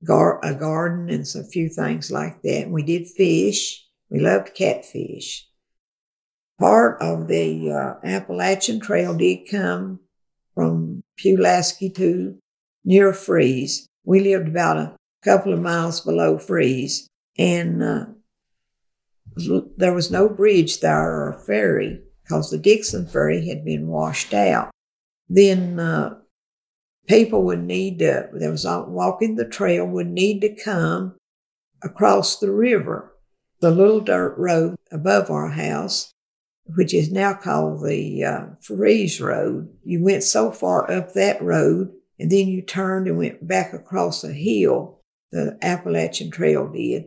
gar- 0.03 0.43
a 0.43 0.55
garden 0.55 1.09
and 1.09 1.27
some 1.27 1.43
few 1.43 1.69
things 1.69 2.09
like 2.11 2.41
that. 2.41 2.63
And 2.63 2.73
we 2.73 2.83
did 2.83 3.07
fish. 3.07 3.85
We 4.09 4.19
loved 4.19 4.55
catfish. 4.55 5.47
Part 6.59 7.01
of 7.01 7.27
the 7.27 7.71
uh, 7.71 8.07
Appalachian 8.07 8.79
Trail 8.79 9.13
did 9.15 9.49
come 9.51 9.99
from 10.55 11.03
Pulaski 11.17 11.89
to 11.91 12.37
near 12.83 13.13
Fries. 13.13 13.87
We 14.03 14.21
lived 14.21 14.47
about 14.47 14.77
a 14.77 14.95
couple 15.23 15.53
of 15.53 15.61
miles 15.61 16.01
below 16.01 16.37
Fries, 16.37 17.07
and 17.37 17.83
uh, 17.83 18.05
there 19.77 19.93
was 19.93 20.09
no 20.09 20.29
bridge 20.29 20.79
there 20.79 21.27
or 21.27 21.43
ferry 21.45 22.01
because 22.25 22.49
the 22.49 22.57
Dixon 22.57 23.05
ferry 23.05 23.47
had 23.47 23.63
been 23.63 23.87
washed 23.87 24.33
out. 24.33 24.71
Then 25.29 25.79
uh, 25.79 26.15
people 27.07 27.43
would 27.43 27.63
need 27.63 27.99
to, 27.99 28.29
there 28.33 28.51
was 28.51 28.65
walking 28.65 29.35
the 29.35 29.47
trail, 29.47 29.85
would 29.85 30.07
need 30.07 30.41
to 30.41 30.55
come 30.55 31.15
across 31.83 32.39
the 32.39 32.51
river, 32.51 33.13
the 33.61 33.69
little 33.69 33.99
dirt 34.01 34.35
road 34.37 34.75
above 34.91 35.29
our 35.29 35.49
house, 35.49 36.11
which 36.75 36.93
is 36.93 37.11
now 37.11 37.33
called 37.33 37.85
the 37.85 38.23
uh, 38.23 38.45
Fries 38.59 39.21
Road. 39.21 39.69
You 39.83 40.03
went 40.03 40.23
so 40.23 40.51
far 40.51 40.89
up 40.91 41.13
that 41.13 41.41
road, 41.41 41.91
and 42.19 42.31
then 42.31 42.47
you 42.47 42.63
turned 42.63 43.07
and 43.07 43.17
went 43.17 43.47
back 43.47 43.71
across 43.71 44.23
a 44.23 44.33
hill, 44.33 44.99
the 45.31 45.59
Appalachian 45.61 46.31
Trail 46.31 46.67
did. 46.67 47.05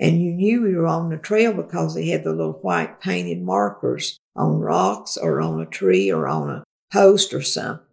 And 0.00 0.22
you 0.22 0.32
knew 0.32 0.68
you 0.68 0.76
were 0.76 0.86
on 0.86 1.08
the 1.08 1.16
trail 1.16 1.52
because 1.52 1.94
they 1.94 2.08
had 2.08 2.24
the 2.24 2.30
little 2.30 2.52
white 2.52 3.00
painted 3.00 3.42
markers 3.42 4.18
on 4.36 4.58
rocks 4.58 5.16
or 5.16 5.40
on 5.40 5.60
a 5.60 5.66
tree 5.66 6.10
or 6.10 6.28
on 6.28 6.50
a 6.50 6.64
post 6.92 7.34
or 7.34 7.42
something. 7.42 7.84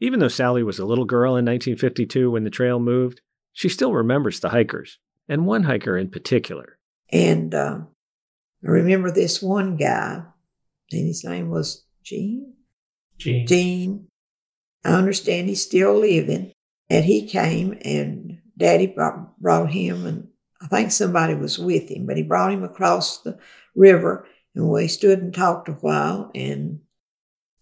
Even 0.00 0.20
though 0.20 0.28
Sally 0.28 0.62
was 0.62 0.78
a 0.78 0.86
little 0.86 1.04
girl 1.04 1.36
in 1.36 1.44
1952 1.44 2.30
when 2.30 2.44
the 2.44 2.50
trail 2.50 2.80
moved, 2.80 3.20
she 3.52 3.68
still 3.68 3.92
remembers 3.92 4.40
the 4.40 4.48
hikers, 4.48 4.98
and 5.28 5.46
one 5.46 5.64
hiker 5.64 5.96
in 5.96 6.10
particular. 6.10 6.78
And 7.10 7.54
uh, 7.54 7.80
I 8.66 8.68
remember 8.68 9.10
this 9.10 9.42
one 9.42 9.76
guy, 9.76 10.22
and 10.90 11.06
his 11.06 11.24
name 11.24 11.50
was 11.50 11.84
Gene. 12.02 12.54
Gene. 13.18 13.46
Gene. 13.46 14.06
I 14.84 14.94
understand 14.94 15.48
he's 15.48 15.62
still 15.62 15.98
living. 15.98 16.52
And 16.90 17.04
he 17.04 17.26
came, 17.26 17.78
and 17.82 18.38
Daddy 18.58 18.86
brought 18.86 19.70
him, 19.70 20.06
and 20.06 20.28
I 20.62 20.66
think 20.66 20.92
somebody 20.92 21.34
was 21.34 21.58
with 21.58 21.90
him, 21.90 22.06
but 22.06 22.16
he 22.16 22.22
brought 22.22 22.52
him 22.52 22.62
across 22.62 23.18
the 23.18 23.38
river, 23.74 24.26
and 24.54 24.68
we 24.68 24.86
stood 24.86 25.18
and 25.20 25.34
talked 25.34 25.68
a 25.68 25.72
while. 25.72 26.30
And 26.34 26.80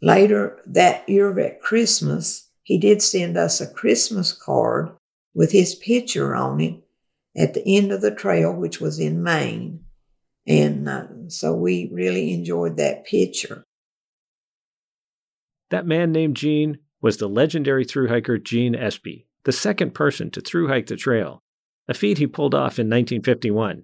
later 0.02 0.60
that 0.66 1.08
year 1.08 1.38
at 1.40 1.62
Christmas, 1.62 2.48
he 2.62 2.78
did 2.78 3.00
send 3.00 3.36
us 3.36 3.60
a 3.60 3.72
Christmas 3.72 4.32
card 4.32 4.90
with 5.34 5.52
his 5.52 5.74
picture 5.74 6.34
on 6.34 6.60
it 6.60 6.74
at 7.36 7.54
the 7.54 7.64
end 7.64 7.90
of 7.90 8.02
the 8.02 8.14
trail, 8.14 8.52
which 8.52 8.80
was 8.80 8.98
in 8.98 9.22
Maine. 9.22 9.84
And 10.46 10.88
uh, 10.88 11.06
so 11.28 11.54
we 11.54 11.88
really 11.92 12.32
enjoyed 12.32 12.76
that 12.76 13.06
picture. 13.06 13.64
That 15.70 15.86
man 15.86 16.12
named 16.12 16.36
Gene 16.36 16.78
was 17.00 17.16
the 17.16 17.28
legendary 17.28 17.84
through 17.84 18.08
hiker 18.08 18.36
Gene 18.36 18.74
Espy, 18.74 19.26
the 19.44 19.52
second 19.52 19.94
person 19.94 20.30
to 20.32 20.40
through 20.40 20.68
hike 20.68 20.86
the 20.86 20.96
trail, 20.96 21.42
a 21.90 21.94
feat 21.94 22.18
he 22.18 22.26
pulled 22.28 22.54
off 22.54 22.78
in 22.78 22.86
1951. 22.86 23.82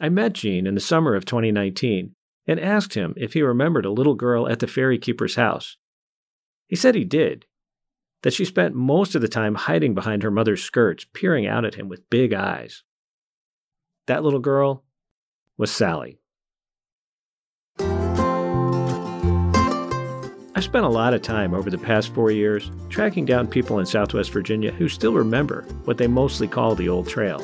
I 0.00 0.08
met 0.08 0.32
Gene 0.32 0.66
in 0.66 0.74
the 0.74 0.80
summer 0.80 1.14
of 1.14 1.24
2019 1.24 2.16
and 2.48 2.58
asked 2.58 2.94
him 2.94 3.14
if 3.16 3.32
he 3.32 3.42
remembered 3.42 3.86
a 3.86 3.92
little 3.92 4.16
girl 4.16 4.48
at 4.48 4.58
the 4.58 4.66
ferry 4.66 4.98
keeper's 4.98 5.36
house. 5.36 5.76
He 6.66 6.74
said 6.74 6.96
he 6.96 7.04
did, 7.04 7.46
that 8.22 8.32
she 8.32 8.44
spent 8.44 8.74
most 8.74 9.14
of 9.14 9.22
the 9.22 9.28
time 9.28 9.54
hiding 9.54 9.94
behind 9.94 10.24
her 10.24 10.32
mother's 10.32 10.64
skirts, 10.64 11.06
peering 11.14 11.46
out 11.46 11.64
at 11.64 11.76
him 11.76 11.88
with 11.88 12.10
big 12.10 12.34
eyes. 12.34 12.82
That 14.08 14.24
little 14.24 14.40
girl 14.40 14.84
was 15.56 15.70
Sally. 15.70 16.18
I 20.60 20.62
spent 20.62 20.84
a 20.84 20.90
lot 20.90 21.14
of 21.14 21.22
time 21.22 21.54
over 21.54 21.70
the 21.70 21.78
past 21.78 22.12
four 22.12 22.30
years 22.30 22.70
tracking 22.90 23.24
down 23.24 23.48
people 23.48 23.78
in 23.78 23.86
Southwest 23.86 24.30
Virginia 24.30 24.70
who 24.70 24.90
still 24.90 25.14
remember 25.14 25.62
what 25.86 25.96
they 25.96 26.06
mostly 26.06 26.46
call 26.46 26.74
the 26.74 26.86
Old 26.86 27.08
Trail. 27.08 27.42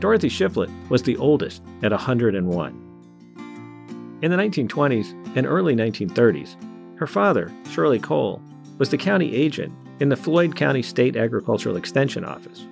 Dorothy 0.00 0.28
Shiflett 0.28 0.72
was 0.88 1.04
the 1.04 1.16
oldest 1.18 1.62
at 1.84 1.92
101. 1.92 4.18
In 4.22 4.30
the 4.32 4.36
1920s 4.36 5.36
and 5.36 5.46
early 5.46 5.76
1930s, 5.76 6.56
her 6.98 7.06
father, 7.06 7.52
Shirley 7.70 8.00
Cole, 8.00 8.42
was 8.78 8.90
the 8.90 8.98
county 8.98 9.32
agent 9.32 9.72
in 10.00 10.08
the 10.08 10.16
Floyd 10.16 10.56
County 10.56 10.82
State 10.82 11.16
Agricultural 11.16 11.76
Extension 11.76 12.24
Office. 12.24 12.66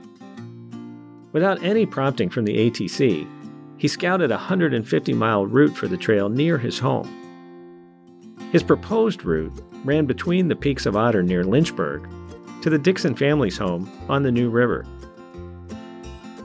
Without 1.31 1.63
any 1.63 1.87
prompting 1.87 2.29
from 2.29 2.45
the 2.45 2.69
ATC, 2.69 3.25
he 3.77 3.87
scouted 3.87 4.33
a 4.33 4.35
150 4.35 5.13
mile 5.13 5.47
route 5.47 5.77
for 5.77 5.87
the 5.87 5.97
trail 5.97 6.29
near 6.29 6.59
his 6.59 6.81
home. 6.81 7.18
His 8.53 8.63
proposed 8.63 9.25
route 9.25 9.53
ran 9.85 10.07
between 10.07 10.49
the 10.49 10.57
peaks 10.57 10.87
of 10.87 10.97
Otter 10.97 11.23
near 11.23 11.45
Lynchburg 11.45 12.09
to 12.63 12.71
the 12.71 12.79
Dixon 12.79 13.15
family's 13.15 13.59
home 13.59 13.91
on 14.09 14.23
the 14.23 14.33
New 14.33 14.51
River. 14.51 14.87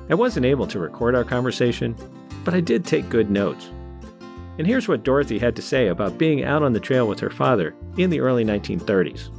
I 0.10 0.16
wasn't 0.16 0.46
able 0.46 0.68
to 0.68 0.80
record 0.80 1.16
our 1.16 1.24
conversation, 1.24 1.96
but 2.44 2.54
I 2.54 2.60
did 2.60 2.86
take 2.86 3.10
good 3.10 3.32
notes. 3.32 3.70
And 4.58 4.68
here's 4.68 4.88
what 4.88 5.04
Dorothy 5.04 5.40
had 5.40 5.56
to 5.56 5.62
say 5.62 5.88
about 5.88 6.18
being 6.18 6.44
out 6.44 6.62
on 6.62 6.74
the 6.74 6.80
trail 6.80 7.08
with 7.08 7.20
her 7.22 7.30
father 7.30 7.74
in 7.98 8.10
the 8.10 8.20
early 8.20 8.44
1930s. 8.44 9.30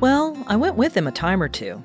Well, 0.00 0.42
I 0.46 0.56
went 0.56 0.76
with 0.76 0.96
him 0.96 1.06
a 1.06 1.12
time 1.12 1.42
or 1.42 1.48
two. 1.48 1.82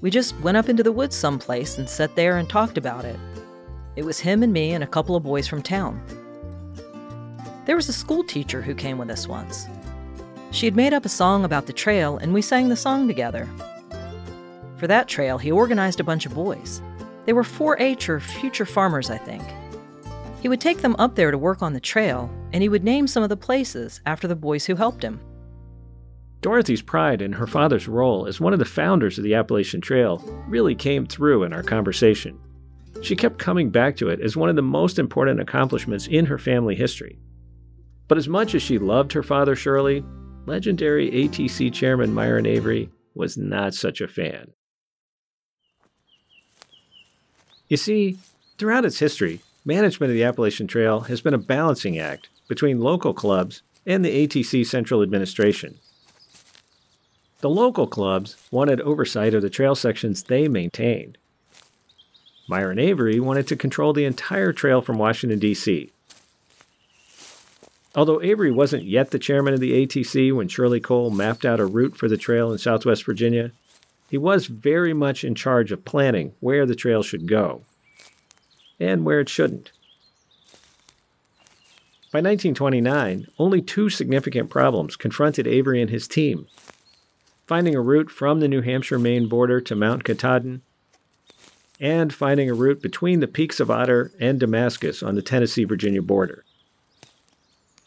We 0.00 0.10
just 0.10 0.38
went 0.40 0.56
up 0.56 0.68
into 0.68 0.82
the 0.82 0.92
woods 0.92 1.14
someplace 1.14 1.78
and 1.78 1.88
sat 1.88 2.16
there 2.16 2.38
and 2.38 2.48
talked 2.48 2.78
about 2.78 3.04
it. 3.04 3.18
It 3.96 4.04
was 4.04 4.18
him 4.18 4.42
and 4.42 4.52
me 4.52 4.72
and 4.72 4.82
a 4.82 4.86
couple 4.86 5.14
of 5.14 5.22
boys 5.22 5.46
from 5.46 5.62
town. 5.62 6.02
There 7.66 7.76
was 7.76 7.88
a 7.88 7.92
school 7.92 8.24
teacher 8.24 8.62
who 8.62 8.74
came 8.74 8.98
with 8.98 9.10
us 9.10 9.28
once. 9.28 9.68
She 10.50 10.66
had 10.66 10.74
made 10.74 10.92
up 10.92 11.04
a 11.04 11.10
song 11.10 11.44
about 11.44 11.66
the 11.66 11.72
trail, 11.72 12.16
and 12.18 12.32
we 12.32 12.42
sang 12.42 12.68
the 12.68 12.76
song 12.76 13.06
together. 13.06 13.48
For 14.78 14.86
that 14.86 15.08
trail, 15.08 15.38
he 15.38 15.52
organized 15.52 16.00
a 16.00 16.04
bunch 16.04 16.26
of 16.26 16.34
boys. 16.34 16.82
They 17.26 17.32
were 17.32 17.44
4 17.44 17.78
H 17.78 18.08
or 18.08 18.18
future 18.18 18.64
farmers, 18.64 19.10
I 19.10 19.18
think. 19.18 19.42
He 20.40 20.48
would 20.48 20.60
take 20.60 20.78
them 20.78 20.96
up 20.98 21.16
there 21.16 21.30
to 21.30 21.38
work 21.38 21.60
on 21.60 21.74
the 21.74 21.80
trail, 21.80 22.30
and 22.52 22.62
he 22.62 22.68
would 22.68 22.82
name 22.82 23.06
some 23.06 23.22
of 23.22 23.28
the 23.28 23.36
places 23.36 24.00
after 24.06 24.26
the 24.26 24.34
boys 24.34 24.64
who 24.64 24.74
helped 24.74 25.04
him. 25.04 25.20
Dorothy's 26.40 26.80
pride 26.80 27.20
in 27.20 27.32
her 27.32 27.46
father's 27.46 27.86
role 27.86 28.26
as 28.26 28.40
one 28.40 28.54
of 28.54 28.58
the 28.58 28.64
founders 28.64 29.18
of 29.18 29.24
the 29.24 29.34
Appalachian 29.34 29.82
Trail 29.82 30.24
really 30.48 30.74
came 30.74 31.06
through 31.06 31.42
in 31.42 31.52
our 31.52 31.62
conversation. 31.62 32.40
She 33.02 33.14
kept 33.14 33.38
coming 33.38 33.68
back 33.68 33.96
to 33.96 34.08
it 34.08 34.20
as 34.22 34.36
one 34.36 34.48
of 34.48 34.56
the 34.56 34.62
most 34.62 34.98
important 34.98 35.40
accomplishments 35.40 36.06
in 36.06 36.24
her 36.24 36.38
family 36.38 36.74
history. 36.74 37.18
But 38.10 38.18
as 38.18 38.26
much 38.26 38.56
as 38.56 38.62
she 38.62 38.76
loved 38.76 39.12
her 39.12 39.22
father, 39.22 39.54
Shirley, 39.54 40.04
legendary 40.44 41.12
ATC 41.12 41.72
chairman 41.72 42.12
Myron 42.12 42.44
Avery 42.44 42.90
was 43.14 43.36
not 43.36 43.72
such 43.72 44.00
a 44.00 44.08
fan. 44.08 44.50
You 47.68 47.76
see, 47.76 48.18
throughout 48.58 48.84
its 48.84 48.98
history, 48.98 49.42
management 49.64 50.10
of 50.10 50.16
the 50.16 50.24
Appalachian 50.24 50.66
Trail 50.66 51.02
has 51.02 51.20
been 51.20 51.34
a 51.34 51.38
balancing 51.38 52.00
act 52.00 52.30
between 52.48 52.80
local 52.80 53.14
clubs 53.14 53.62
and 53.86 54.04
the 54.04 54.26
ATC 54.26 54.66
central 54.66 55.02
administration. 55.02 55.78
The 57.42 57.48
local 57.48 57.86
clubs 57.86 58.36
wanted 58.50 58.80
oversight 58.80 59.34
of 59.34 59.42
the 59.42 59.48
trail 59.48 59.76
sections 59.76 60.24
they 60.24 60.48
maintained, 60.48 61.16
Myron 62.50 62.80
Avery 62.80 63.20
wanted 63.20 63.46
to 63.46 63.54
control 63.54 63.92
the 63.92 64.04
entire 64.04 64.52
trail 64.52 64.82
from 64.82 64.98
Washington, 64.98 65.38
D.C. 65.38 65.92
Although 67.94 68.22
Avery 68.22 68.52
wasn't 68.52 68.84
yet 68.84 69.10
the 69.10 69.18
chairman 69.18 69.54
of 69.54 69.60
the 69.60 69.86
ATC 69.86 70.32
when 70.32 70.48
Shirley 70.48 70.80
Cole 70.80 71.10
mapped 71.10 71.44
out 71.44 71.60
a 71.60 71.66
route 71.66 71.96
for 71.96 72.08
the 72.08 72.16
trail 72.16 72.52
in 72.52 72.58
southwest 72.58 73.04
Virginia, 73.04 73.52
he 74.08 74.18
was 74.18 74.46
very 74.46 74.92
much 74.92 75.24
in 75.24 75.34
charge 75.34 75.72
of 75.72 75.84
planning 75.84 76.32
where 76.40 76.66
the 76.66 76.74
trail 76.74 77.02
should 77.02 77.26
go 77.26 77.62
and 78.78 79.04
where 79.04 79.20
it 79.20 79.28
shouldn't. 79.28 79.72
By 82.12 82.18
1929, 82.18 83.28
only 83.38 83.62
two 83.62 83.88
significant 83.88 84.50
problems 84.50 84.96
confronted 84.96 85.46
Avery 85.46 85.80
and 85.80 85.90
his 85.90 86.08
team 86.08 86.46
finding 87.50 87.74
a 87.74 87.80
route 87.80 88.12
from 88.12 88.38
the 88.38 88.46
New 88.46 88.62
Hampshire 88.62 88.96
Maine 88.96 89.28
border 89.28 89.60
to 89.60 89.74
Mount 89.74 90.04
Katahdin 90.04 90.62
and 91.80 92.14
finding 92.14 92.48
a 92.48 92.54
route 92.54 92.80
between 92.80 93.18
the 93.18 93.26
peaks 93.26 93.58
of 93.58 93.68
Otter 93.68 94.12
and 94.20 94.38
Damascus 94.38 95.02
on 95.02 95.16
the 95.16 95.22
Tennessee 95.22 95.64
Virginia 95.64 96.00
border. 96.00 96.44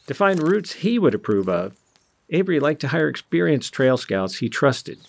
To 0.07 0.13
find 0.13 0.41
routes 0.41 0.73
he 0.73 0.99
would 0.99 1.15
approve 1.15 1.47
of, 1.47 1.73
Avery 2.29 2.59
liked 2.59 2.81
to 2.81 2.89
hire 2.89 3.07
experienced 3.07 3.73
trail 3.73 3.97
scouts 3.97 4.37
he 4.37 4.49
trusted. 4.49 4.99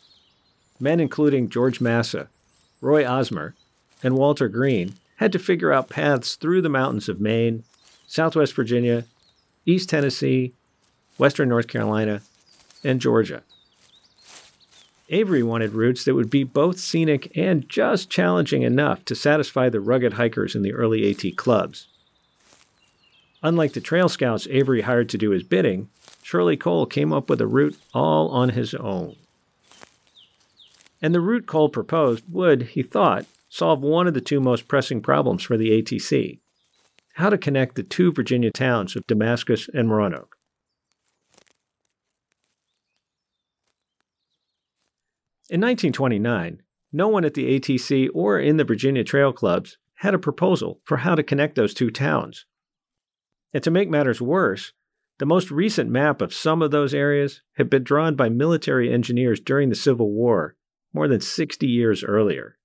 Men 0.79 1.01
including 1.01 1.49
George 1.49 1.81
Masa, 1.81 2.29
Roy 2.81 3.05
Ozmer, 3.05 3.55
and 4.03 4.17
Walter 4.17 4.49
Greene 4.49 4.95
had 5.17 5.33
to 5.33 5.39
figure 5.39 5.73
out 5.73 5.89
paths 5.89 6.35
through 6.35 6.63
the 6.63 6.69
mountains 6.69 7.09
of 7.09 7.21
Maine 7.21 7.65
Southwest 8.07 8.55
Virginia, 8.55 9.05
East 9.67 9.89
Tennessee, 9.89 10.53
Western 11.19 11.49
North 11.49 11.67
Carolina, 11.67 12.21
and 12.85 13.01
Georgia. 13.01 13.43
Avery 15.09 15.43
wanted 15.43 15.73
routes 15.73 16.05
that 16.05 16.15
would 16.15 16.31
be 16.31 16.45
both 16.45 16.79
scenic 16.79 17.37
and 17.37 17.69
just 17.69 18.11
challenging 18.11 18.63
enough 18.63 19.05
to 19.07 19.15
satisfy 19.15 19.69
the 19.69 19.81
rugged 19.81 20.15
hikers 20.15 20.55
in 20.55 20.63
the 20.63 20.73
early 20.73 21.11
AT 21.11 21.37
clubs. 21.37 21.89
Unlike 23.45 23.75
the 23.75 23.81
Trail 23.81 24.09
Scouts 24.09 24.49
Avery 24.51 24.81
hired 24.81 25.09
to 25.11 25.19
do 25.19 25.31
his 25.31 25.45
bidding, 25.45 25.91
Shirley 26.23 26.57
Cole 26.57 26.87
came 26.87 27.13
up 27.13 27.29
with 27.29 27.41
a 27.41 27.47
route 27.47 27.77
all 27.93 28.31
on 28.31 28.49
his 28.49 28.75
own. 28.75 29.15
And 31.03 31.15
the 31.15 31.21
route 31.21 31.47
Cole 31.47 31.69
proposed 31.69 32.25
would, 32.31 32.63
he 32.63 32.83
thought, 32.83 33.27
solve 33.51 33.83
one 33.83 34.09
of 34.09 34.15
the 34.15 34.23
two 34.23 34.41
most 34.41 34.67
pressing 34.67 35.03
problems 35.03 35.43
for 35.43 35.57
the 35.57 35.71
ATC 35.71 36.41
how 37.15 37.31
to 37.31 37.39
connect 37.39 37.77
the 37.77 37.83
two 37.85 38.13
Virginia 38.13 38.51
towns 38.51 38.97
of 38.97 39.07
Damascus 39.07 39.69
and 39.73 39.89
Roanoke. 39.89 40.37
In 45.49 45.61
1929, 45.61 46.61
no 46.93 47.07
one 47.07 47.25
at 47.25 47.35
the 47.35 47.61
ATC 47.61 48.09
or 48.13 48.41
in 48.41 48.57
the 48.57 48.65
Virginia 48.65 49.05
Trail 49.05 49.33
Clubs 49.33 49.79
had 49.97 50.13
a 50.13 50.19
proposal 50.19 50.81
for 50.83 50.97
how 50.99 51.15
to 51.15 51.23
connect 51.23 51.55
those 51.55 51.73
two 51.73 51.91
towns. 51.91 52.47
And 53.55 53.63
to 53.63 53.71
make 53.71 53.89
matters 53.89 54.21
worse, 54.21 54.73
the 55.19 55.27
most 55.27 55.51
recent 55.53 55.89
map 55.89 56.21
of 56.21 56.35
some 56.35 56.61
of 56.61 56.73
those 56.73 56.93
areas 56.93 57.41
had 57.57 57.71
been 57.71 57.85
drawn 57.85 58.17
by 58.17 58.29
military 58.29 58.93
engineers 58.93 59.39
during 59.39 59.69
the 59.69 59.77
Civil 59.77 60.11
War, 60.11 60.57
more 60.93 61.07
than 61.07 61.21
60 61.21 61.65
years 61.67 62.03
earlier. 62.03 62.59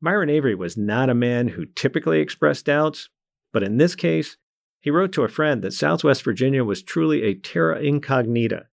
Myron 0.00 0.28
Avery 0.28 0.56
was 0.56 0.76
not 0.76 1.08
a 1.08 1.14
man 1.14 1.48
who 1.48 1.64
typically 1.64 2.18
expressed 2.18 2.66
doubts, 2.66 3.08
but 3.52 3.62
in 3.62 3.76
this 3.76 3.94
case, 3.94 4.36
he 4.80 4.90
wrote 4.90 5.12
to 5.12 5.22
a 5.22 5.28
friend 5.28 5.62
that 5.62 5.72
Southwest 5.72 6.24
Virginia 6.24 6.64
was 6.64 6.82
truly 6.82 7.22
a 7.22 7.34
terra 7.34 7.80
incognita. 7.80 8.66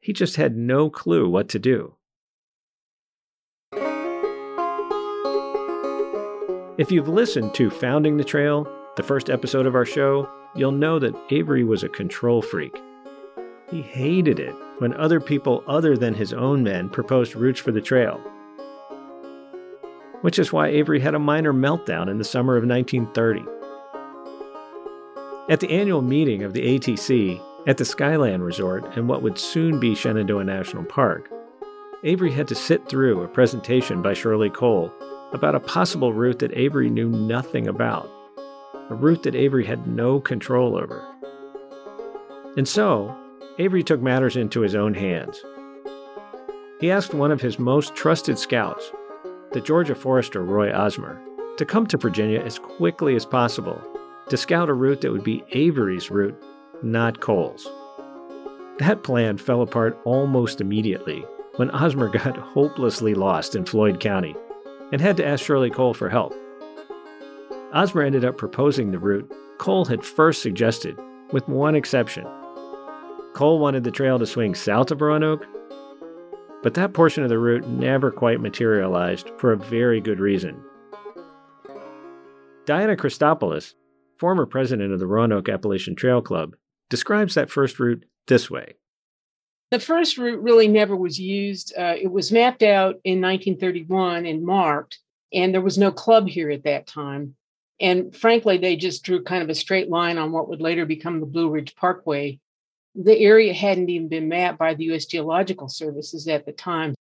He 0.00 0.14
just 0.14 0.36
had 0.36 0.56
no 0.56 0.88
clue 0.88 1.28
what 1.28 1.50
to 1.50 1.58
do. 1.58 1.96
If 6.78 6.90
you've 6.90 7.08
listened 7.08 7.52
to 7.54 7.68
Founding 7.68 8.16
the 8.16 8.24
Trail, 8.24 8.66
the 8.96 9.02
first 9.02 9.30
episode 9.30 9.66
of 9.66 9.74
our 9.74 9.84
show, 9.84 10.28
you'll 10.54 10.72
know 10.72 10.98
that 10.98 11.14
Avery 11.30 11.64
was 11.64 11.82
a 11.82 11.88
control 11.88 12.42
freak. 12.42 12.76
He 13.70 13.82
hated 13.82 14.38
it 14.38 14.54
when 14.78 14.94
other 14.94 15.20
people 15.20 15.64
other 15.66 15.96
than 15.96 16.14
his 16.14 16.32
own 16.32 16.62
men 16.62 16.88
proposed 16.88 17.34
routes 17.34 17.60
for 17.60 17.72
the 17.72 17.80
trail 17.80 18.20
which 20.24 20.38
is 20.38 20.50
why 20.50 20.68
Avery 20.68 21.00
had 21.00 21.14
a 21.14 21.18
minor 21.18 21.52
meltdown 21.52 22.08
in 22.08 22.16
the 22.16 22.24
summer 22.24 22.56
of 22.56 22.66
1930. 22.66 23.44
At 25.52 25.60
the 25.60 25.68
annual 25.68 26.00
meeting 26.00 26.42
of 26.44 26.54
the 26.54 26.62
ATC 26.62 27.42
at 27.66 27.76
the 27.76 27.84
Skyland 27.84 28.42
Resort 28.42 28.96
in 28.96 29.06
what 29.06 29.20
would 29.20 29.36
soon 29.36 29.78
be 29.78 29.94
Shenandoah 29.94 30.44
National 30.44 30.82
Park, 30.82 31.28
Avery 32.04 32.32
had 32.32 32.48
to 32.48 32.54
sit 32.54 32.88
through 32.88 33.20
a 33.20 33.28
presentation 33.28 34.00
by 34.00 34.14
Shirley 34.14 34.48
Cole 34.48 34.90
about 35.34 35.54
a 35.54 35.60
possible 35.60 36.14
route 36.14 36.38
that 36.38 36.56
Avery 36.56 36.88
knew 36.88 37.10
nothing 37.10 37.68
about, 37.68 38.08
a 38.90 38.94
route 38.94 39.22
that 39.22 39.34
Avery 39.34 39.64
had 39.64 39.86
no 39.86 40.20
control 40.20 40.76
over. 40.76 41.04
And 42.56 42.68
so, 42.68 43.16
Avery 43.58 43.82
took 43.82 44.00
matters 44.00 44.36
into 44.36 44.60
his 44.60 44.74
own 44.74 44.94
hands. 44.94 45.42
He 46.80 46.90
asked 46.90 47.14
one 47.14 47.30
of 47.30 47.40
his 47.40 47.58
most 47.58 47.94
trusted 47.94 48.38
scouts, 48.38 48.92
the 49.52 49.60
Georgia 49.60 49.94
forester 49.94 50.42
Roy 50.42 50.70
Ozmer 50.70 51.20
to 51.56 51.64
come 51.64 51.86
to 51.86 51.96
Virginia 51.96 52.40
as 52.40 52.58
quickly 52.58 53.14
as 53.14 53.24
possible 53.24 53.80
to 54.28 54.36
scout 54.36 54.68
a 54.68 54.74
route 54.74 55.00
that 55.02 55.12
would 55.12 55.24
be 55.24 55.44
Avery's 55.52 56.10
route, 56.10 56.36
not 56.82 57.20
Cole's. 57.20 57.68
That 58.78 59.04
plan 59.04 59.38
fell 59.38 59.62
apart 59.62 59.98
almost 60.04 60.60
immediately 60.60 61.24
when 61.56 61.70
Ozmer 61.70 62.12
got 62.24 62.36
hopelessly 62.36 63.14
lost 63.14 63.54
in 63.54 63.64
Floyd 63.64 64.00
County 64.00 64.34
and 64.92 65.00
had 65.00 65.16
to 65.18 65.26
ask 65.26 65.44
Shirley 65.44 65.70
Cole 65.70 65.94
for 65.94 66.08
help. 66.08 66.34
Ozmer 67.74 68.06
ended 68.06 68.24
up 68.24 68.38
proposing 68.38 68.92
the 68.92 69.00
route 69.00 69.30
Cole 69.58 69.84
had 69.84 70.04
first 70.04 70.42
suggested, 70.42 70.96
with 71.32 71.48
one 71.48 71.74
exception. 71.74 72.24
Cole 73.34 73.58
wanted 73.58 73.82
the 73.82 73.90
trail 73.90 74.18
to 74.18 74.26
swing 74.26 74.54
south 74.54 74.90
of 74.90 75.00
Roanoke, 75.00 75.44
but 76.62 76.74
that 76.74 76.92
portion 76.92 77.24
of 77.24 77.28
the 77.28 77.38
route 77.38 77.66
never 77.66 78.10
quite 78.10 78.40
materialized 78.40 79.30
for 79.38 79.52
a 79.52 79.56
very 79.56 80.00
good 80.00 80.20
reason. 80.20 80.62
Diana 82.64 82.96
Christopoulos, 82.96 83.74
former 84.18 84.46
president 84.46 84.92
of 84.92 85.00
the 85.00 85.06
Roanoke 85.06 85.48
Appalachian 85.48 85.96
Trail 85.96 86.22
Club, 86.22 86.54
describes 86.88 87.34
that 87.34 87.50
first 87.50 87.78
route 87.80 88.04
this 88.28 88.50
way. 88.50 88.74
The 89.70 89.80
first 89.80 90.16
route 90.16 90.40
really 90.40 90.68
never 90.68 90.94
was 90.94 91.18
used. 91.18 91.74
Uh, 91.76 91.94
it 92.00 92.10
was 92.10 92.30
mapped 92.30 92.62
out 92.62 93.00
in 93.04 93.20
1931 93.20 94.26
and 94.26 94.44
marked, 94.44 95.00
and 95.32 95.52
there 95.52 95.60
was 95.60 95.76
no 95.76 95.90
club 95.90 96.28
here 96.28 96.50
at 96.50 96.62
that 96.62 96.86
time. 96.86 97.34
And 97.80 98.14
frankly, 98.14 98.58
they 98.58 98.76
just 98.76 99.02
drew 99.02 99.22
kind 99.22 99.42
of 99.42 99.48
a 99.48 99.54
straight 99.54 99.90
line 99.90 100.18
on 100.18 100.32
what 100.32 100.48
would 100.48 100.60
later 100.60 100.86
become 100.86 101.20
the 101.20 101.26
Blue 101.26 101.50
Ridge 101.50 101.74
Parkway 101.76 102.38
the 102.94 103.18
area 103.18 103.52
hadn't 103.52 103.90
even 103.90 104.08
been 104.08 104.28
mapped 104.28 104.58
by 104.58 104.74
the 104.74 104.84
US 104.92 105.06
Geological 105.06 105.68
Services 105.68 106.28
at 106.28 106.46
the 106.46 106.52
time. 106.52 106.94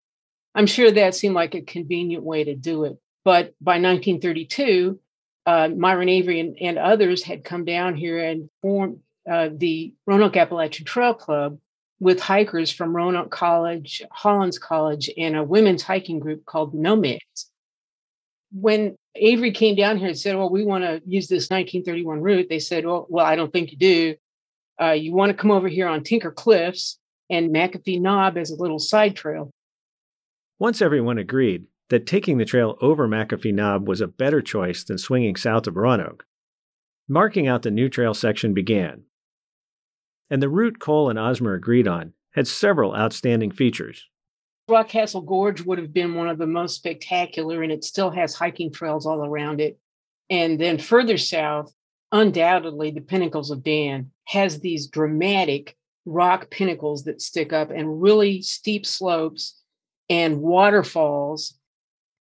I'm 0.55 0.67
sure 0.67 0.91
that 0.91 1.15
seemed 1.15 1.35
like 1.35 1.55
a 1.55 1.61
convenient 1.61 2.23
way 2.23 2.43
to 2.43 2.55
do 2.55 2.85
it. 2.85 2.97
But 3.23 3.53
by 3.61 3.73
1932, 3.73 4.99
uh, 5.45 5.69
Myron 5.75 6.09
Avery 6.09 6.39
and, 6.39 6.57
and, 6.59 6.77
others 6.77 7.23
had 7.23 7.43
come 7.43 7.65
down 7.65 7.95
here 7.95 8.19
and 8.19 8.49
formed 8.61 8.99
uh, 9.29 9.49
the 9.53 9.93
Roanoke 10.05 10.37
Appalachian 10.37 10.85
Trail 10.85 11.13
Club 11.13 11.57
with 11.99 12.19
hikers 12.19 12.71
from 12.71 12.95
Roanoke 12.95 13.31
College, 13.31 14.01
Hollins 14.11 14.57
College, 14.57 15.09
and 15.17 15.35
a 15.35 15.43
women's 15.43 15.83
hiking 15.83 16.19
group 16.19 16.45
called 16.45 16.73
Nomads. 16.73 17.51
When 18.53 18.95
Avery 19.15 19.51
came 19.51 19.75
down 19.75 19.97
here 19.97 20.07
and 20.07 20.17
said, 20.17 20.35
Well, 20.35 20.49
we 20.49 20.63
want 20.63 20.83
to 20.83 21.01
use 21.05 21.27
this 21.27 21.49
1931 21.49 22.21
route, 22.21 22.47
they 22.49 22.59
said, 22.59 22.85
Well, 22.85 23.07
well 23.09 23.25
I 23.25 23.35
don't 23.35 23.51
think 23.51 23.71
you 23.71 23.77
do 23.77 24.15
uh, 24.81 24.91
you 24.91 25.13
want 25.13 25.29
to 25.29 25.37
come 25.37 25.51
over 25.51 25.67
here 25.67 25.87
on 25.87 26.03
Tinker 26.03 26.31
Cliffs 26.31 26.97
and 27.29 27.53
McAfee 27.53 28.01
Knob 28.01 28.37
as 28.37 28.51
a 28.51 28.55
little 28.55 28.79
side 28.79 29.15
trail. 29.15 29.51
Once 30.59 30.81
everyone 30.81 31.17
agreed 31.17 31.65
that 31.89 32.05
taking 32.05 32.37
the 32.37 32.45
trail 32.45 32.77
over 32.81 33.07
McAfee 33.07 33.53
Knob 33.53 33.87
was 33.87 34.01
a 34.01 34.07
better 34.07 34.41
choice 34.41 34.83
than 34.83 34.97
swinging 34.97 35.35
south 35.35 35.67
of 35.67 35.75
Roanoke, 35.75 36.25
marking 37.07 37.47
out 37.47 37.61
the 37.61 37.71
new 37.71 37.89
trail 37.89 38.13
section 38.13 38.53
began. 38.53 39.03
And 40.29 40.41
the 40.41 40.49
route 40.49 40.79
Cole 40.79 41.09
and 41.09 41.19
Ozmer 41.19 41.55
agreed 41.55 41.87
on 41.87 42.13
had 42.31 42.47
several 42.47 42.95
outstanding 42.95 43.51
features. 43.51 44.09
Rockcastle 44.69 45.25
Gorge 45.25 45.61
would 45.61 45.77
have 45.77 45.93
been 45.93 46.15
one 46.15 46.29
of 46.29 46.37
the 46.37 46.47
most 46.47 46.75
spectacular, 46.75 47.63
and 47.63 47.71
it 47.71 47.83
still 47.83 48.11
has 48.11 48.33
hiking 48.33 48.71
trails 48.71 49.05
all 49.05 49.25
around 49.25 49.59
it. 49.59 49.77
And 50.29 50.59
then 50.59 50.77
further 50.77 51.17
south, 51.17 51.73
undoubtedly 52.11 52.91
the 52.91 53.01
pinnacles 53.01 53.51
of 53.51 53.63
Dan 53.63 54.11
has 54.25 54.59
these 54.59 54.87
dramatic 54.87 55.75
rock 56.05 56.49
pinnacles 56.49 57.03
that 57.03 57.21
stick 57.21 57.51
up 57.51 57.71
and 57.71 58.01
really 58.01 58.41
steep 58.41 58.85
slopes 58.85 59.61
and 60.09 60.41
waterfalls. 60.41 61.55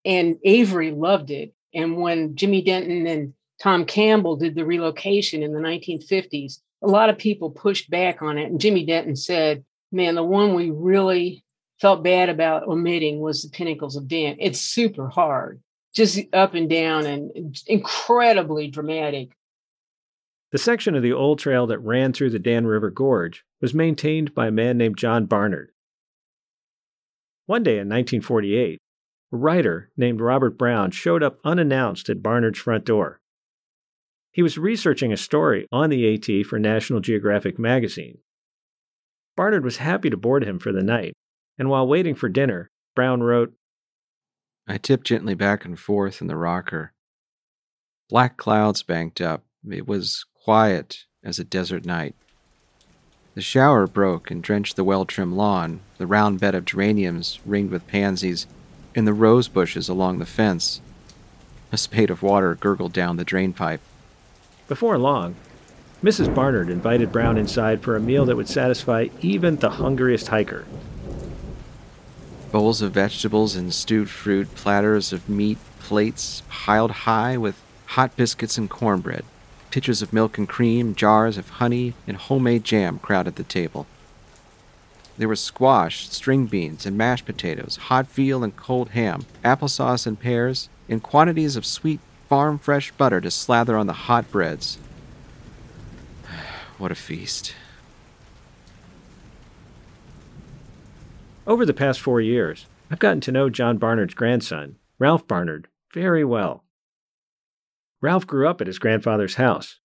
And 0.03 0.37
Avery 0.43 0.91
loved 0.91 1.29
it. 1.29 1.53
And 1.73 1.97
when 1.97 2.35
Jimmy 2.35 2.63
Denton 2.63 3.05
and 3.05 3.33
Tom 3.61 3.85
Campbell 3.85 4.35
did 4.35 4.55
the 4.55 4.65
relocation 4.65 5.43
in 5.43 5.53
the 5.53 5.59
1950s, 5.59 6.59
a 6.81 6.87
lot 6.87 7.09
of 7.09 7.17
people 7.19 7.51
pushed 7.51 7.89
back 7.91 8.23
on 8.23 8.39
it. 8.39 8.49
And 8.49 8.59
Jimmy 8.59 8.83
Denton 8.83 9.15
said, 9.15 9.63
Man, 9.91 10.15
the 10.15 10.23
one 10.23 10.55
we 10.55 10.71
really 10.71 11.43
felt 11.81 12.03
bad 12.03 12.29
about 12.29 12.67
omitting 12.67 13.19
was 13.19 13.41
the 13.41 13.49
Pinnacles 13.49 13.95
of 13.95 14.07
Dan. 14.07 14.37
It's 14.39 14.61
super 14.61 15.09
hard, 15.09 15.59
just 15.93 16.19
up 16.31 16.53
and 16.53 16.69
down 16.69 17.07
and 17.07 17.59
incredibly 17.65 18.69
dramatic. 18.69 19.31
The 20.51 20.59
section 20.59 20.95
of 20.95 21.01
the 21.01 21.13
old 21.13 21.39
trail 21.39 21.65
that 21.67 21.79
ran 21.79 22.13
through 22.13 22.29
the 22.29 22.39
Dan 22.39 22.67
River 22.67 22.91
Gorge 22.91 23.43
was 23.61 23.73
maintained 23.73 24.35
by 24.35 24.47
a 24.47 24.51
man 24.51 24.77
named 24.77 24.97
John 24.97 25.25
Barnard. 25.25 25.71
One 27.47 27.63
day 27.63 27.79
in 27.79 27.89
1948, 27.89 28.77
a 29.33 29.35
writer 29.35 29.89
named 29.97 30.21
Robert 30.21 30.57
Brown 30.57 30.91
showed 30.91 31.23
up 31.23 31.39
unannounced 31.43 32.09
at 32.09 32.21
Barnard's 32.21 32.59
front 32.59 32.85
door. 32.85 33.21
He 34.31 34.43
was 34.43 34.57
researching 34.57 35.11
a 35.11 35.17
story 35.17 35.67
on 35.71 35.89
the 35.89 36.13
AT 36.13 36.45
for 36.45 36.59
National 36.59 36.99
Geographic 36.99 37.57
magazine. 37.57 38.19
Barnard 39.35 39.63
was 39.63 39.77
happy 39.77 40.09
to 40.09 40.17
board 40.17 40.43
him 40.43 40.59
for 40.59 40.71
the 40.71 40.83
night, 40.83 41.13
and 41.61 41.69
while 41.69 41.87
waiting 41.87 42.15
for 42.15 42.27
dinner, 42.27 42.71
Brown 42.95 43.21
wrote 43.21 43.53
I 44.67 44.79
tipped 44.79 45.05
gently 45.05 45.35
back 45.35 45.63
and 45.63 45.77
forth 45.77 46.19
in 46.19 46.25
the 46.25 46.35
rocker. 46.35 46.91
Black 48.09 48.35
clouds 48.35 48.81
banked 48.81 49.21
up. 49.21 49.43
It 49.69 49.87
was 49.87 50.25
quiet 50.43 51.05
as 51.23 51.37
a 51.37 51.43
desert 51.43 51.85
night. 51.85 52.15
The 53.35 53.43
shower 53.43 53.85
broke 53.85 54.31
and 54.31 54.41
drenched 54.41 54.75
the 54.75 54.83
well 54.83 55.05
trimmed 55.05 55.35
lawn, 55.35 55.81
the 55.99 56.07
round 56.07 56.39
bed 56.39 56.55
of 56.55 56.65
geraniums 56.65 57.39
ringed 57.45 57.69
with 57.69 57.85
pansies, 57.85 58.47
and 58.95 59.05
the 59.05 59.13
rose 59.13 59.47
bushes 59.47 59.87
along 59.87 60.17
the 60.17 60.25
fence. 60.25 60.81
A 61.71 61.77
spate 61.77 62.09
of 62.09 62.23
water 62.23 62.55
gurgled 62.55 62.91
down 62.91 63.17
the 63.17 63.23
drain 63.23 63.53
pipe. 63.53 63.81
Before 64.67 64.97
long, 64.97 65.35
Mrs. 66.03 66.33
Barnard 66.33 66.71
invited 66.71 67.11
Brown 67.11 67.37
inside 67.37 67.83
for 67.83 67.95
a 67.95 68.01
meal 68.01 68.25
that 68.25 68.35
would 68.35 68.49
satisfy 68.49 69.09
even 69.21 69.57
the 69.57 69.69
hungriest 69.69 70.29
hiker. 70.29 70.65
Bowls 72.51 72.81
of 72.81 72.91
vegetables 72.91 73.55
and 73.55 73.73
stewed 73.73 74.09
fruit, 74.09 74.53
platters 74.55 75.13
of 75.13 75.29
meat, 75.29 75.57
plates 75.79 76.43
piled 76.49 76.91
high 76.91 77.37
with 77.37 77.55
hot 77.85 78.17
biscuits 78.17 78.57
and 78.57 78.69
cornbread, 78.69 79.23
pitchers 79.69 80.01
of 80.01 80.11
milk 80.11 80.37
and 80.37 80.49
cream, 80.49 80.93
jars 80.93 81.37
of 81.37 81.47
honey, 81.47 81.93
and 82.05 82.17
homemade 82.17 82.65
jam 82.65 82.99
crowded 82.99 83.37
the 83.37 83.43
table. 83.43 83.87
There 85.17 85.29
was 85.29 85.39
squash, 85.39 86.09
string 86.09 86.47
beans, 86.47 86.85
and 86.85 86.97
mashed 86.97 87.25
potatoes, 87.25 87.77
hot 87.83 88.07
veal 88.07 88.43
and 88.43 88.53
cold 88.53 88.89
ham, 88.89 89.25
applesauce 89.45 90.05
and 90.05 90.19
pears, 90.19 90.67
and 90.89 91.01
quantities 91.01 91.55
of 91.55 91.65
sweet 91.65 92.01
farm 92.27 92.59
fresh 92.59 92.91
butter 92.91 93.21
to 93.21 93.31
slather 93.31 93.77
on 93.77 93.87
the 93.87 93.93
hot 93.93 94.29
breads. 94.29 94.77
what 96.77 96.91
a 96.91 96.95
feast. 96.95 97.53
Over 101.47 101.65
the 101.65 101.73
past 101.73 101.99
four 101.99 102.21
years, 102.21 102.67
I've 102.91 102.99
gotten 102.99 103.19
to 103.21 103.31
know 103.31 103.49
John 103.49 103.79
Barnard's 103.79 104.13
grandson, 104.13 104.75
Ralph 104.99 105.27
Barnard, 105.27 105.67
very 105.91 106.23
well. 106.23 106.65
Ralph 107.99 108.27
grew 108.27 108.47
up 108.47 108.61
at 108.61 108.67
his 108.67 108.77
grandfather's 108.77 109.35
house. 109.35 109.79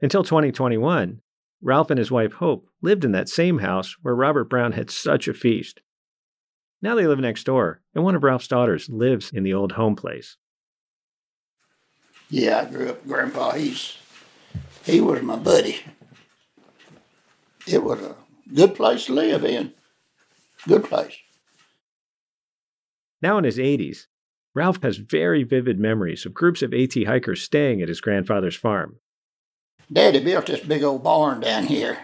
Until 0.00 0.24
2021, 0.24 1.20
Ralph 1.60 1.90
and 1.90 1.98
his 1.98 2.10
wife 2.10 2.34
Hope 2.34 2.68
lived 2.80 3.04
in 3.04 3.12
that 3.12 3.28
same 3.28 3.58
house 3.58 3.96
where 4.00 4.14
Robert 4.14 4.44
Brown 4.44 4.72
had 4.72 4.90
such 4.90 5.28
a 5.28 5.34
feast. 5.34 5.80
Now 6.80 6.94
they 6.94 7.06
live 7.06 7.20
next 7.20 7.44
door, 7.44 7.82
and 7.94 8.02
one 8.02 8.14
of 8.14 8.24
Ralph's 8.24 8.48
daughters 8.48 8.88
lives 8.88 9.30
in 9.32 9.42
the 9.42 9.54
old 9.54 9.72
home 9.72 9.96
place. 9.96 10.38
Yeah, 12.30 12.60
I 12.60 12.70
grew 12.70 12.88
up 12.88 13.06
Grandpa. 13.06 13.52
He's 13.52 13.98
he 14.84 15.00
was 15.02 15.20
my 15.22 15.36
buddy. 15.36 15.80
It 17.66 17.82
was 17.82 18.00
a 18.00 18.16
good 18.52 18.74
place 18.74 19.06
to 19.06 19.12
live 19.12 19.44
in. 19.44 19.74
Good 20.66 20.84
place. 20.84 21.16
Now 23.20 23.38
in 23.38 23.44
his 23.44 23.58
80s, 23.58 24.06
Ralph 24.54 24.82
has 24.82 24.98
very 24.98 25.42
vivid 25.42 25.78
memories 25.78 26.24
of 26.24 26.34
groups 26.34 26.62
of 26.62 26.72
AT 26.72 26.94
hikers 27.06 27.42
staying 27.42 27.82
at 27.82 27.88
his 27.88 28.00
grandfather's 28.00 28.56
farm. 28.56 28.96
Daddy 29.92 30.22
built 30.22 30.46
this 30.46 30.60
big 30.60 30.82
old 30.82 31.02
barn 31.02 31.40
down 31.40 31.64
here 31.64 31.98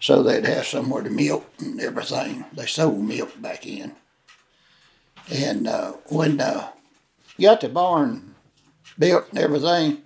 so 0.00 0.22
they'd 0.22 0.46
have 0.46 0.66
somewhere 0.66 1.02
to 1.02 1.10
milk 1.10 1.46
and 1.58 1.78
everything. 1.80 2.46
They 2.54 2.66
sold 2.66 3.04
milk 3.04 3.40
back 3.40 3.66
in. 3.66 3.94
And 5.30 5.68
uh, 5.68 5.92
when 6.06 6.40
uh, 6.40 6.70
got 7.38 7.60
the 7.60 7.68
barn 7.68 8.34
built 8.98 9.28
and 9.30 9.38
everything, 9.38 10.02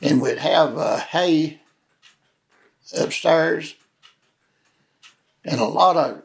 and 0.00 0.22
we'd 0.22 0.38
have 0.38 0.78
uh, 0.78 0.98
hay 0.98 1.60
upstairs, 2.96 3.74
and 5.44 5.60
a 5.60 5.64
lot 5.64 5.96
of 5.96 6.22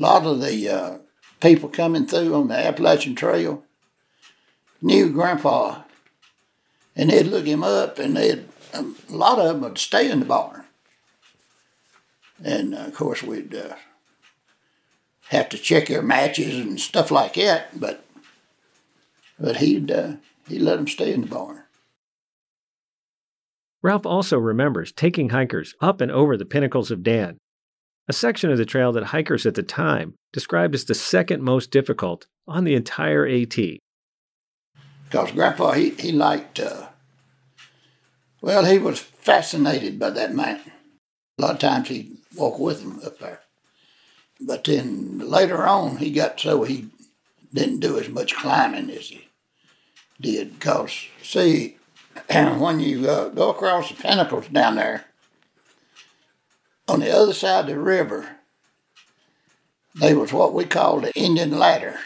lot 0.00 0.24
of 0.24 0.40
the 0.40 0.68
uh, 0.68 0.98
people 1.40 1.68
coming 1.68 2.06
through 2.06 2.34
on 2.34 2.48
the 2.48 2.56
Appalachian 2.56 3.14
Trail 3.14 3.64
knew 4.80 5.10
Grandpa, 5.10 5.82
and 6.94 7.10
they'd 7.10 7.26
look 7.26 7.46
him 7.46 7.62
up, 7.62 7.98
and 7.98 8.16
they'd 8.16 8.48
a 8.72 8.84
lot 9.08 9.38
of 9.38 9.46
them 9.46 9.62
would 9.62 9.78
stay 9.78 10.10
in 10.10 10.20
the 10.20 10.26
barn, 10.26 10.64
and 12.42 12.74
uh, 12.74 12.78
of 12.78 12.94
course 12.94 13.22
we'd 13.22 13.54
uh, 13.54 13.74
have 15.28 15.48
to 15.48 15.58
check 15.58 15.88
their 15.88 16.02
matches 16.02 16.56
and 16.56 16.78
stuff 16.78 17.10
like 17.10 17.34
that, 17.34 17.78
but 17.78 18.04
but 19.38 19.56
he'd 19.56 19.90
uh, 19.90 20.12
he 20.46 20.58
let 20.58 20.76
them 20.76 20.88
stay 20.88 21.12
in 21.12 21.22
the 21.22 21.26
barn. 21.26 21.62
Ralph 23.82 24.06
also 24.06 24.38
remembers 24.38 24.92
taking 24.92 25.30
hikers 25.30 25.74
up 25.80 26.00
and 26.00 26.10
over 26.10 26.36
the 26.36 26.44
pinnacles 26.44 26.90
of 26.90 27.02
Dan, 27.02 27.38
a 28.08 28.12
section 28.12 28.50
of 28.50 28.56
the 28.56 28.64
trail 28.64 28.90
that 28.92 29.04
hikers 29.04 29.44
at 29.44 29.54
the 29.54 29.62
time 29.62 30.14
described 30.32 30.74
as 30.74 30.84
the 30.84 30.94
second 30.94 31.42
most 31.42 31.70
difficult 31.70 32.26
on 32.46 32.64
the 32.64 32.74
entire 32.74 33.26
AT. 33.26 33.56
Because 33.56 35.32
Grandpa, 35.32 35.72
he, 35.72 35.90
he 35.90 36.12
liked, 36.12 36.58
uh, 36.58 36.88
well, 38.40 38.64
he 38.64 38.78
was 38.78 38.98
fascinated 38.98 39.98
by 39.98 40.10
that 40.10 40.34
mountain. 40.34 40.72
A 41.38 41.42
lot 41.42 41.54
of 41.54 41.58
times 41.58 41.88
he'd 41.88 42.16
walk 42.34 42.58
with 42.58 42.82
him 42.82 43.00
up 43.04 43.18
there. 43.18 43.40
But 44.40 44.64
then 44.64 45.18
later 45.18 45.66
on, 45.66 45.96
he 45.96 46.10
got 46.10 46.40
so 46.40 46.64
he 46.64 46.88
didn't 47.52 47.80
do 47.80 47.98
as 47.98 48.08
much 48.08 48.36
climbing 48.36 48.90
as 48.90 49.08
he 49.08 49.28
did. 50.20 50.54
Because, 50.54 51.06
see, 51.22 51.76
when 52.30 52.80
you 52.80 53.08
uh, 53.08 53.28
go 53.30 53.50
across 53.50 53.88
the 53.88 53.94
pinnacles 53.94 54.48
down 54.48 54.76
there, 54.76 55.07
on 56.88 57.00
the 57.00 57.14
other 57.14 57.34
side 57.34 57.68
of 57.68 57.76
the 57.76 57.78
river, 57.78 58.36
there 59.94 60.18
was 60.18 60.32
what 60.32 60.54
we 60.54 60.64
called 60.64 61.04
the 61.04 61.14
Indian 61.14 61.58
ladder. 61.58 61.98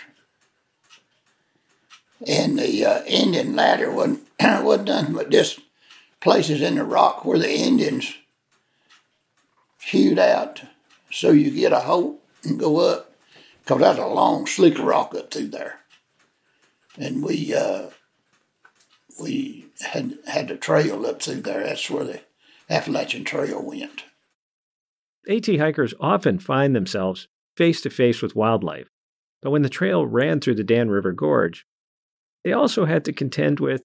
And 2.27 2.59
the 2.59 2.85
uh, 2.85 3.05
Indian 3.05 3.55
ladder 3.55 3.91
wasn't, 3.91 4.27
wasn't 4.41 4.89
nothing 4.89 5.15
but 5.15 5.31
just 5.31 5.61
places 6.21 6.63
in 6.63 6.77
the 6.77 6.85
rock 6.85 7.25
where 7.25 7.39
the 7.39 7.53
Indians 7.53 8.15
hewed 9.81 10.19
out 10.19 10.63
so 11.11 11.31
you 11.31 11.51
get 11.51 11.73
a 11.73 11.81
hole 11.81 12.21
and 12.43 12.59
go 12.59 12.79
up, 12.79 13.13
because 13.63 13.81
that's 13.81 13.99
a 13.99 14.07
long, 14.07 14.47
slick 14.47 14.79
rock 14.79 15.15
up 15.15 15.31
through 15.31 15.49
there. 15.49 15.81
And 16.99 17.23
we 17.23 17.55
uh, 17.55 17.89
we 19.21 19.67
had 19.81 20.19
had 20.27 20.51
a 20.51 20.57
trail 20.57 21.07
up 21.07 21.23
through 21.23 21.43
there. 21.43 21.65
That's 21.65 21.91
where 21.91 22.05
the 22.05 22.21
Appalachian 22.69 23.25
Trail 23.25 23.63
went. 23.63 24.05
AT 25.29 25.47
hikers 25.47 25.95
often 26.01 26.39
find 26.39 26.75
themselves 26.75 27.29
face 27.57 27.81
to 27.83 27.91
face 27.91 28.23
with 28.23 28.35
wildlife, 28.35 28.89
but 29.41 29.51
when 29.51 29.63
the 29.63 29.69
trail 29.69 30.05
ran 30.07 30.41
through 30.41 30.57
the 30.57 30.65
Dan 30.65 30.89
River 30.91 31.13
Gorge, 31.13 31.65
they 32.45 32.53
also 32.53 32.87
had 32.87 33.05
to 33.05 33.13
contend 33.13 33.61
with 33.61 33.83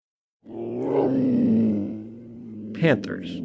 panthers. 2.73 3.41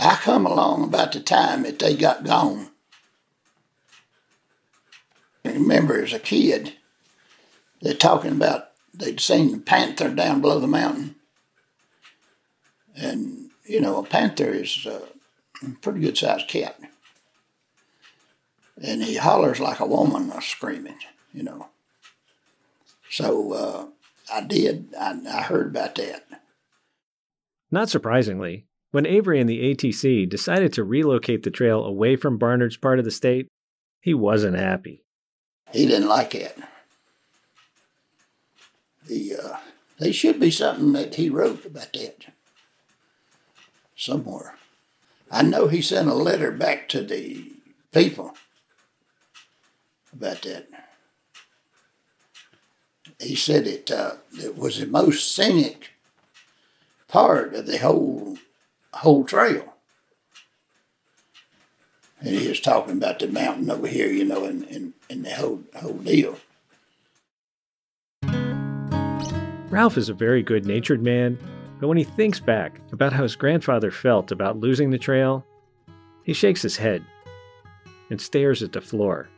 I 0.00 0.14
come 0.22 0.46
along 0.46 0.84
about 0.84 1.12
the 1.12 1.20
time 1.20 1.64
that 1.64 1.80
they 1.80 1.96
got 1.96 2.24
gone. 2.24 2.70
I 5.44 5.52
remember 5.52 6.00
as 6.00 6.12
a 6.12 6.20
kid, 6.20 6.74
they're 7.80 7.94
talking 7.94 8.32
about 8.32 8.67
they'd 8.94 9.20
seen 9.20 9.52
the 9.52 9.58
panther 9.58 10.12
down 10.12 10.40
below 10.40 10.60
the 10.60 10.66
mountain. 10.66 11.16
And, 12.96 13.50
you 13.64 13.80
know, 13.80 13.98
a 13.98 14.04
panther 14.04 14.50
is 14.50 14.86
a 14.86 15.02
pretty 15.80 16.00
good 16.00 16.18
sized 16.18 16.48
cat. 16.48 16.78
And 18.80 19.02
he 19.02 19.16
hollers 19.16 19.60
like 19.60 19.80
a 19.80 19.86
woman 19.86 20.32
screaming, 20.40 20.98
you 21.32 21.42
know. 21.42 21.68
So 23.10 23.52
uh, 23.52 23.86
I 24.32 24.42
did, 24.42 24.94
I, 24.98 25.18
I 25.28 25.42
heard 25.42 25.68
about 25.68 25.94
that. 25.96 26.24
Not 27.70 27.88
surprisingly, 27.88 28.66
when 28.90 29.06
Avery 29.06 29.40
and 29.40 29.48
the 29.48 29.74
ATC 29.74 30.28
decided 30.28 30.72
to 30.72 30.84
relocate 30.84 31.42
the 31.42 31.50
trail 31.50 31.84
away 31.84 32.16
from 32.16 32.38
Barnard's 32.38 32.76
part 32.76 32.98
of 32.98 33.04
the 33.04 33.10
state, 33.10 33.48
he 34.00 34.14
wasn't 34.14 34.56
happy. 34.56 35.04
He 35.72 35.86
didn't 35.86 36.08
like 36.08 36.34
it. 36.34 36.56
The, 39.08 39.36
uh, 39.42 39.56
there 39.98 40.12
should 40.12 40.38
be 40.38 40.50
something 40.50 40.92
that 40.92 41.14
he 41.14 41.30
wrote 41.30 41.64
about 41.64 41.92
that 41.94 42.26
somewhere. 43.96 44.54
I 45.30 45.42
know 45.42 45.68
he 45.68 45.82
sent 45.82 46.08
a 46.08 46.14
letter 46.14 46.50
back 46.50 46.88
to 46.90 47.02
the 47.02 47.52
people 47.92 48.34
about 50.12 50.42
that. 50.42 50.68
He 53.18 53.34
said 53.34 53.66
it, 53.66 53.90
uh, 53.90 54.16
it 54.38 54.56
was 54.56 54.78
the 54.78 54.86
most 54.86 55.34
scenic 55.34 55.90
part 57.08 57.54
of 57.54 57.66
the 57.66 57.78
whole 57.78 58.36
whole 58.92 59.24
trail. 59.24 59.74
And 62.20 62.34
he 62.34 62.48
was 62.48 62.60
talking 62.60 62.96
about 62.96 63.18
the 63.20 63.28
mountain 63.28 63.70
over 63.70 63.86
here, 63.86 64.08
you 64.08 64.24
know, 64.24 64.44
and, 64.44 64.64
and, 64.64 64.92
and 65.08 65.24
the 65.24 65.34
whole 65.34 65.62
whole 65.74 65.94
deal. 65.94 66.38
Ralph 69.70 69.98
is 69.98 70.08
a 70.08 70.14
very 70.14 70.42
good 70.42 70.64
natured 70.64 71.02
man, 71.02 71.38
but 71.78 71.88
when 71.88 71.98
he 71.98 72.04
thinks 72.04 72.40
back 72.40 72.80
about 72.90 73.12
how 73.12 73.22
his 73.22 73.36
grandfather 73.36 73.90
felt 73.90 74.32
about 74.32 74.58
losing 74.58 74.88
the 74.88 74.96
trail, 74.96 75.44
he 76.24 76.32
shakes 76.32 76.62
his 76.62 76.78
head 76.78 77.04
and 78.08 78.18
stares 78.18 78.62
at 78.62 78.72
the 78.72 78.80
floor. 78.80 79.28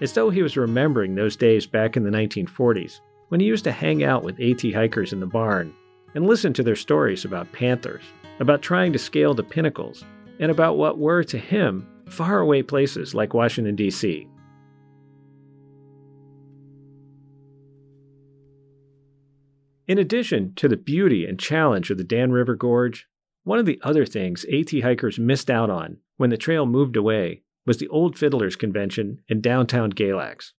As 0.00 0.12
though 0.12 0.30
he 0.30 0.42
was 0.42 0.56
remembering 0.56 1.14
those 1.14 1.36
days 1.36 1.64
back 1.64 1.96
in 1.96 2.02
the 2.02 2.10
1940s 2.10 3.00
when 3.28 3.38
he 3.38 3.46
used 3.46 3.64
to 3.64 3.72
hang 3.72 4.02
out 4.02 4.24
with 4.24 4.40
AT 4.40 4.62
hikers 4.72 5.12
in 5.12 5.20
the 5.20 5.26
barn 5.26 5.72
and 6.16 6.26
listen 6.26 6.52
to 6.52 6.64
their 6.64 6.74
stories 6.74 7.24
about 7.24 7.52
panthers, 7.52 8.02
about 8.40 8.62
trying 8.62 8.92
to 8.92 8.98
scale 8.98 9.32
the 9.32 9.44
pinnacles, 9.44 10.04
and 10.40 10.50
about 10.50 10.76
what 10.76 10.98
were 10.98 11.22
to 11.22 11.38
him 11.38 11.86
faraway 12.08 12.62
places 12.62 13.14
like 13.14 13.32
Washington, 13.32 13.76
D.C. 13.76 14.26
In 19.86 19.98
addition 19.98 20.54
to 20.54 20.66
the 20.66 20.78
beauty 20.78 21.26
and 21.26 21.38
challenge 21.38 21.90
of 21.90 21.98
the 21.98 22.04
Dan 22.04 22.32
River 22.32 22.54
Gorge, 22.54 23.06
one 23.42 23.58
of 23.58 23.66
the 23.66 23.78
other 23.82 24.06
things 24.06 24.46
AT 24.46 24.70
hikers 24.80 25.18
missed 25.18 25.50
out 25.50 25.68
on 25.68 25.98
when 26.16 26.30
the 26.30 26.38
trail 26.38 26.64
moved 26.64 26.96
away 26.96 27.42
was 27.66 27.76
the 27.76 27.88
Old 27.88 28.16
Fiddlers 28.16 28.56
Convention 28.56 29.20
in 29.28 29.42
downtown 29.42 29.92
Galax. 29.92 30.52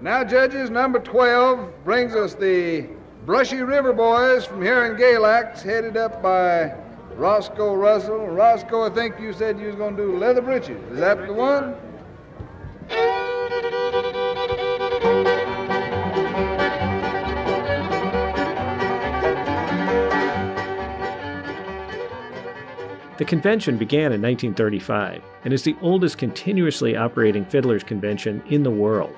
Now, 0.00 0.24
judges, 0.24 0.68
number 0.68 0.98
12 0.98 1.84
brings 1.84 2.16
us 2.16 2.34
the 2.34 2.88
Brushy 3.24 3.62
River 3.62 3.92
Boys 3.92 4.46
from 4.46 4.62
here 4.62 4.84
in 4.86 4.98
Galax, 4.98 5.62
headed 5.62 5.96
up 5.96 6.20
by 6.20 6.74
Roscoe 7.14 7.74
Russell. 7.74 8.26
Roscoe, 8.26 8.90
I 8.90 8.90
think 8.90 9.20
you 9.20 9.32
said 9.32 9.60
you 9.60 9.66
was 9.66 9.76
going 9.76 9.96
to 9.96 10.02
do 10.02 10.16
leather 10.18 10.42
breeches. 10.42 10.82
Is 10.90 10.98
that 10.98 11.24
the 11.24 11.32
one? 11.32 11.76
The 23.20 23.26
convention 23.26 23.76
began 23.76 24.14
in 24.14 24.22
1935 24.22 25.22
and 25.44 25.52
is 25.52 25.62
the 25.62 25.76
oldest 25.82 26.16
continuously 26.16 26.96
operating 26.96 27.44
fiddlers 27.44 27.84
convention 27.84 28.42
in 28.48 28.62
the 28.62 28.70
world. 28.70 29.14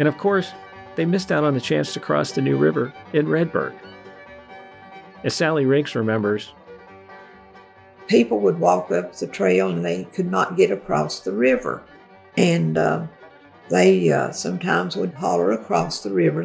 And 0.00 0.08
of 0.08 0.18
course, 0.18 0.50
they 0.96 1.04
missed 1.04 1.30
out 1.30 1.44
on 1.44 1.54
the 1.54 1.60
chance 1.60 1.92
to 1.92 2.00
cross 2.00 2.32
the 2.32 2.42
New 2.42 2.56
River 2.56 2.92
in 3.12 3.28
Redbird. 3.28 3.78
As 5.22 5.34
Sally 5.34 5.66
Riggs 5.66 5.94
remembers, 5.94 6.52
people 8.08 8.40
would 8.40 8.58
walk 8.58 8.90
up 8.90 9.14
the 9.14 9.28
trail 9.28 9.70
and 9.70 9.84
they 9.84 10.02
could 10.06 10.28
not 10.28 10.56
get 10.56 10.72
across 10.72 11.20
the 11.20 11.30
river. 11.30 11.84
And 12.36 12.76
uh, 12.76 13.06
they 13.70 14.10
uh, 14.10 14.32
sometimes 14.32 14.96
would 14.96 15.14
holler 15.14 15.52
across 15.52 16.02
the 16.02 16.10
river, 16.10 16.44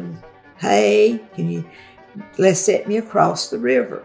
Hey, 0.58 1.20
can 1.34 1.50
you 1.50 1.68
let's 2.38 2.60
set 2.60 2.86
me 2.86 2.98
across 2.98 3.50
the 3.50 3.58
river? 3.58 4.04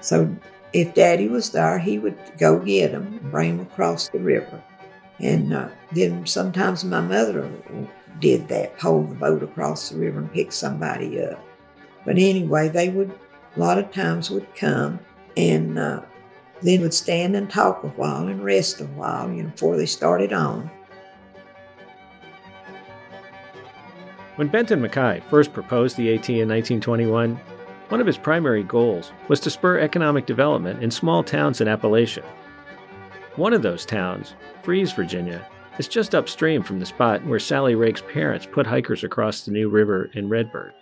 So 0.00 0.36
if 0.74 0.92
Daddy 0.92 1.28
was 1.28 1.50
there, 1.50 1.78
he 1.78 1.98
would 2.00 2.18
go 2.36 2.58
get 2.58 2.90
them 2.90 3.06
and 3.06 3.30
bring 3.30 3.56
them 3.56 3.66
across 3.66 4.08
the 4.08 4.18
river. 4.18 4.60
And 5.20 5.54
uh, 5.54 5.68
then 5.92 6.26
sometimes 6.26 6.84
my 6.84 7.00
mother 7.00 7.48
did 8.18 8.48
that, 8.48 8.76
pull 8.76 9.04
the 9.04 9.14
boat 9.14 9.44
across 9.44 9.88
the 9.88 9.98
river 9.98 10.18
and 10.18 10.32
pick 10.32 10.50
somebody 10.50 11.22
up. 11.22 11.40
But 12.04 12.18
anyway, 12.18 12.68
they 12.68 12.88
would, 12.88 13.16
a 13.56 13.60
lot 13.60 13.78
of 13.78 13.92
times 13.92 14.30
would 14.30 14.52
come 14.56 14.98
and 15.36 15.78
uh, 15.78 16.02
then 16.60 16.80
would 16.80 16.92
stand 16.92 17.36
and 17.36 17.48
talk 17.48 17.84
a 17.84 17.88
while 17.88 18.26
and 18.26 18.42
rest 18.42 18.80
a 18.80 18.86
while, 18.86 19.30
you 19.30 19.44
know, 19.44 19.50
before 19.50 19.76
they 19.76 19.86
started 19.86 20.32
on. 20.32 20.68
When 24.34 24.48
Benton 24.48 24.80
MacKaye 24.80 25.22
first 25.30 25.52
proposed 25.52 25.96
the 25.96 26.12
AT 26.12 26.28
in 26.28 26.48
1921, 26.48 27.38
one 27.88 28.00
of 28.00 28.06
his 28.06 28.18
primary 28.18 28.62
goals 28.62 29.12
was 29.28 29.40
to 29.40 29.50
spur 29.50 29.78
economic 29.78 30.26
development 30.26 30.82
in 30.82 30.90
small 30.90 31.22
towns 31.22 31.60
in 31.60 31.68
Appalachia. 31.68 32.24
One 33.36 33.52
of 33.52 33.62
those 33.62 33.84
towns, 33.84 34.34
Fries, 34.62 34.92
Virginia, 34.92 35.46
is 35.78 35.88
just 35.88 36.14
upstream 36.14 36.62
from 36.62 36.78
the 36.78 36.86
spot 36.86 37.24
where 37.26 37.38
Sally 37.38 37.74
Rake's 37.74 38.02
parents 38.12 38.46
put 38.50 38.66
hikers 38.66 39.04
across 39.04 39.42
the 39.42 39.50
New 39.50 39.68
River 39.68 40.10
in 40.14 40.28
Redbird. 40.28 40.72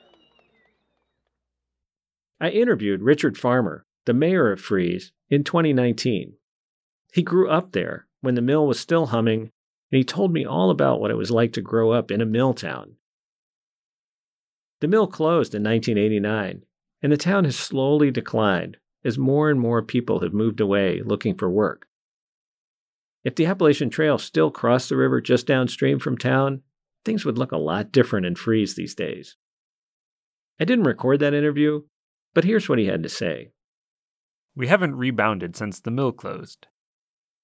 I 2.40 2.50
interviewed 2.50 3.02
Richard 3.02 3.38
Farmer, 3.38 3.86
the 4.04 4.12
mayor 4.12 4.52
of 4.52 4.60
Fries, 4.60 5.12
in 5.30 5.44
2019. 5.44 6.34
He 7.12 7.22
grew 7.22 7.48
up 7.48 7.72
there 7.72 8.06
when 8.20 8.34
the 8.34 8.42
mill 8.42 8.66
was 8.66 8.78
still 8.78 9.06
humming, 9.06 9.40
and 9.42 9.98
he 9.98 10.04
told 10.04 10.32
me 10.32 10.44
all 10.44 10.70
about 10.70 11.00
what 11.00 11.10
it 11.10 11.16
was 11.16 11.30
like 11.30 11.52
to 11.54 11.60
grow 11.60 11.92
up 11.92 12.10
in 12.10 12.20
a 12.20 12.26
mill 12.26 12.52
town. 12.52 12.96
The 14.80 14.88
mill 14.88 15.06
closed 15.06 15.54
in 15.54 15.62
1989, 15.62 16.64
and 17.02 17.10
the 17.10 17.16
town 17.16 17.44
has 17.44 17.56
slowly 17.56 18.10
declined 18.10 18.76
as 19.04 19.18
more 19.18 19.50
and 19.50 19.58
more 19.58 19.82
people 19.82 20.20
have 20.20 20.32
moved 20.32 20.60
away 20.60 21.02
looking 21.04 21.34
for 21.34 21.50
work. 21.50 21.86
If 23.24 23.34
the 23.34 23.46
Appalachian 23.46 23.90
Trail 23.90 24.18
still 24.18 24.50
crossed 24.50 24.88
the 24.88 24.96
river 24.96 25.20
just 25.20 25.46
downstream 25.46 25.98
from 25.98 26.16
town, 26.16 26.62
things 27.04 27.24
would 27.24 27.38
look 27.38 27.52
a 27.52 27.56
lot 27.56 27.92
different 27.92 28.26
in 28.26 28.34
Fries 28.34 28.74
these 28.74 28.94
days. 28.94 29.36
I 30.60 30.64
didn't 30.64 30.84
record 30.84 31.20
that 31.20 31.34
interview, 31.34 31.82
but 32.34 32.44
here's 32.44 32.68
what 32.68 32.78
he 32.78 32.86
had 32.86 33.02
to 33.02 33.08
say. 33.08 33.50
We 34.54 34.68
haven't 34.68 34.96
rebounded 34.96 35.56
since 35.56 35.80
the 35.80 35.90
mill 35.90 36.12
closed. 36.12 36.66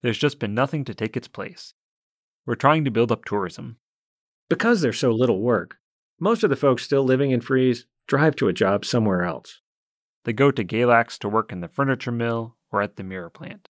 There's 0.02 0.18
just 0.18 0.38
been 0.38 0.54
nothing 0.54 0.84
to 0.84 0.94
take 0.94 1.16
its 1.16 1.28
place. 1.28 1.74
We're 2.46 2.54
trying 2.54 2.84
to 2.84 2.90
build 2.90 3.10
up 3.10 3.24
tourism. 3.24 3.78
Because 4.48 4.80
there's 4.80 4.98
so 4.98 5.10
little 5.10 5.42
work, 5.42 5.76
most 6.20 6.42
of 6.42 6.50
the 6.50 6.56
folks 6.56 6.82
still 6.82 7.04
living 7.04 7.30
in 7.30 7.40
Fries 7.40 7.84
drive 8.08 8.34
to 8.36 8.48
a 8.48 8.52
job 8.52 8.84
somewhere 8.84 9.22
else. 9.22 9.60
They 10.24 10.32
go 10.32 10.50
to 10.50 10.64
Galax 10.64 11.18
to 11.18 11.28
work 11.28 11.52
in 11.52 11.60
the 11.60 11.68
furniture 11.68 12.10
mill 12.10 12.56
or 12.72 12.82
at 12.82 12.96
the 12.96 13.04
mirror 13.04 13.30
plant. 13.30 13.68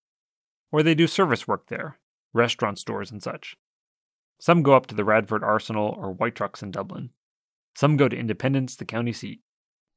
Or 0.72 0.82
they 0.82 0.94
do 0.94 1.06
service 1.06 1.46
work 1.46 1.68
there, 1.68 1.98
restaurant 2.32 2.78
stores 2.78 3.10
and 3.10 3.22
such. 3.22 3.56
Some 4.40 4.62
go 4.62 4.74
up 4.74 4.86
to 4.86 4.94
the 4.94 5.04
Radford 5.04 5.42
Arsenal 5.42 5.94
or 5.98 6.12
White 6.12 6.36
Trucks 6.36 6.62
in 6.62 6.70
Dublin. 6.70 7.10
Some 7.74 7.96
go 7.96 8.08
to 8.08 8.16
Independence, 8.16 8.76
the 8.76 8.84
county 8.84 9.12
seat. 9.12 9.40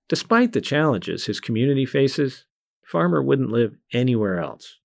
Despite 0.09 0.53
the 0.53 0.61
challenges 0.61 1.25
his 1.25 1.39
community 1.39 1.85
faces, 1.85 2.45
Farmer 2.83 3.21
wouldn't 3.21 3.51
live 3.51 3.77
anywhere 3.93 4.39
else. 4.39 4.79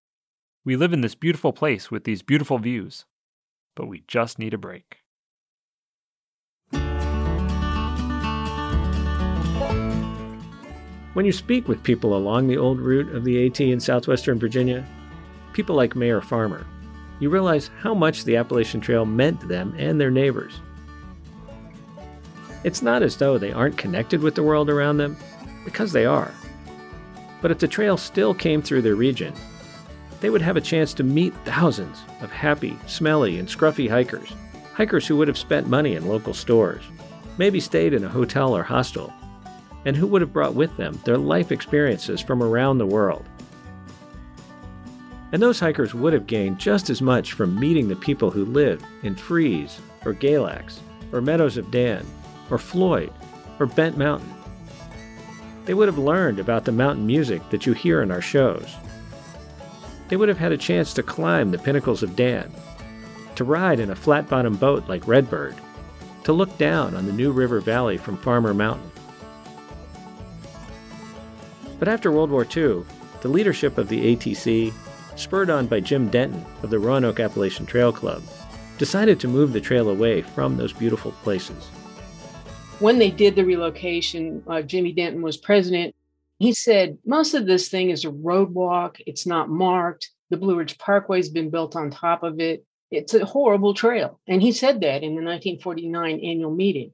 We 0.64 0.76
live 0.76 0.92
in 0.92 1.00
this 1.00 1.14
beautiful 1.14 1.52
place 1.52 1.90
with 1.90 2.04
these 2.04 2.22
beautiful 2.22 2.58
views, 2.58 3.04
but 3.74 3.86
we 3.86 4.04
just 4.06 4.38
need 4.38 4.54
a 4.54 4.58
break. 4.58 4.98
When 11.16 11.24
you 11.24 11.32
speak 11.32 11.66
with 11.66 11.82
people 11.82 12.14
along 12.14 12.46
the 12.46 12.58
old 12.58 12.78
route 12.78 13.08
of 13.14 13.24
the 13.24 13.46
AT 13.46 13.58
in 13.58 13.80
southwestern 13.80 14.38
Virginia, 14.38 14.86
people 15.54 15.74
like 15.74 15.96
Mayor 15.96 16.20
Farmer, 16.20 16.66
you 17.20 17.30
realize 17.30 17.70
how 17.80 17.94
much 17.94 18.24
the 18.24 18.36
Appalachian 18.36 18.82
Trail 18.82 19.06
meant 19.06 19.40
to 19.40 19.46
them 19.46 19.74
and 19.78 19.98
their 19.98 20.10
neighbors. 20.10 20.60
It's 22.64 22.82
not 22.82 23.02
as 23.02 23.16
though 23.16 23.38
they 23.38 23.50
aren't 23.50 23.78
connected 23.78 24.20
with 24.20 24.34
the 24.34 24.42
world 24.42 24.68
around 24.68 24.98
them, 24.98 25.16
because 25.64 25.90
they 25.90 26.04
are. 26.04 26.34
But 27.40 27.50
if 27.50 27.60
the 27.60 27.66
trail 27.66 27.96
still 27.96 28.34
came 28.34 28.60
through 28.60 28.82
their 28.82 28.94
region, 28.94 29.32
they 30.20 30.28
would 30.28 30.42
have 30.42 30.58
a 30.58 30.60
chance 30.60 30.92
to 30.92 31.02
meet 31.02 31.32
thousands 31.46 32.02
of 32.20 32.30
happy, 32.30 32.76
smelly, 32.86 33.38
and 33.38 33.48
scruffy 33.48 33.88
hikers. 33.88 34.34
Hikers 34.74 35.06
who 35.06 35.16
would 35.16 35.28
have 35.28 35.38
spent 35.38 35.66
money 35.66 35.94
in 35.94 36.08
local 36.08 36.34
stores, 36.34 36.84
maybe 37.38 37.58
stayed 37.58 37.94
in 37.94 38.04
a 38.04 38.10
hotel 38.10 38.54
or 38.54 38.62
hostel, 38.62 39.10
and 39.86 39.96
who 39.96 40.06
would 40.06 40.20
have 40.20 40.32
brought 40.32 40.54
with 40.54 40.76
them 40.76 41.00
their 41.04 41.16
life 41.16 41.50
experiences 41.50 42.20
from 42.20 42.42
around 42.42 42.76
the 42.76 42.84
world. 42.84 43.24
And 45.32 45.40
those 45.40 45.60
hikers 45.60 45.94
would 45.94 46.12
have 46.12 46.26
gained 46.26 46.58
just 46.58 46.90
as 46.90 47.00
much 47.00 47.32
from 47.32 47.58
meeting 47.58 47.88
the 47.88 47.96
people 47.96 48.30
who 48.30 48.44
live 48.44 48.84
in 49.02 49.14
Fries, 49.14 49.80
or 50.04 50.12
Galax, 50.12 50.80
or 51.12 51.20
Meadows 51.20 51.56
of 51.56 51.70
Dan, 51.70 52.04
or 52.50 52.58
Floyd, 52.58 53.12
or 53.58 53.66
Bent 53.66 53.96
Mountain. 53.96 54.32
They 55.64 55.74
would 55.74 55.88
have 55.88 55.98
learned 55.98 56.40
about 56.40 56.64
the 56.64 56.72
mountain 56.72 57.06
music 57.06 57.48
that 57.50 57.64
you 57.64 57.72
hear 57.72 58.02
in 58.02 58.10
our 58.10 58.20
shows. 58.20 58.74
They 60.08 60.16
would 60.16 60.28
have 60.28 60.38
had 60.38 60.52
a 60.52 60.58
chance 60.58 60.94
to 60.94 61.02
climb 61.02 61.50
the 61.50 61.58
pinnacles 61.58 62.02
of 62.02 62.16
Dan, 62.16 62.52
to 63.36 63.44
ride 63.44 63.78
in 63.78 63.90
a 63.90 63.96
flat 63.96 64.28
bottom 64.28 64.56
boat 64.56 64.88
like 64.88 65.06
Redbird, 65.06 65.56
to 66.24 66.32
look 66.32 66.56
down 66.58 66.96
on 66.96 67.06
the 67.06 67.12
New 67.12 67.30
River 67.30 67.60
Valley 67.60 67.96
from 67.96 68.16
Farmer 68.16 68.54
Mountain. 68.54 68.90
But 71.78 71.88
after 71.88 72.10
World 72.10 72.30
War 72.30 72.44
II, 72.44 72.84
the 73.20 73.28
leadership 73.28 73.76
of 73.76 73.88
the 73.88 74.16
ATC, 74.16 74.72
spurred 75.16 75.50
on 75.50 75.66
by 75.66 75.80
Jim 75.80 76.08
Denton 76.08 76.44
of 76.62 76.70
the 76.70 76.78
Roanoke 76.78 77.20
Appalachian 77.20 77.66
Trail 77.66 77.92
Club, 77.92 78.22
decided 78.78 79.20
to 79.20 79.28
move 79.28 79.52
the 79.52 79.60
trail 79.60 79.88
away 79.88 80.22
from 80.22 80.56
those 80.56 80.72
beautiful 80.72 81.12
places. 81.22 81.68
When 82.78 82.98
they 82.98 83.10
did 83.10 83.36
the 83.36 83.44
relocation, 83.44 84.42
uh, 84.46 84.62
Jimmy 84.62 84.92
Denton 84.92 85.22
was 85.22 85.36
president. 85.36 85.94
He 86.38 86.52
said, 86.52 86.98
Most 87.06 87.34
of 87.34 87.46
this 87.46 87.68
thing 87.68 87.90
is 87.90 88.04
a 88.04 88.10
roadwalk, 88.10 88.96
it's 89.06 89.26
not 89.26 89.48
marked. 89.48 90.10
The 90.28 90.36
Blue 90.36 90.56
Ridge 90.56 90.76
Parkway 90.78 91.18
has 91.18 91.30
been 91.30 91.50
built 91.50 91.76
on 91.76 91.90
top 91.90 92.22
of 92.22 92.40
it. 92.40 92.64
It's 92.90 93.14
a 93.14 93.24
horrible 93.24 93.74
trail. 93.74 94.20
And 94.26 94.42
he 94.42 94.52
said 94.52 94.80
that 94.80 95.02
in 95.02 95.14
the 95.14 95.22
1949 95.22 96.20
annual 96.20 96.50
meeting. 96.50 96.92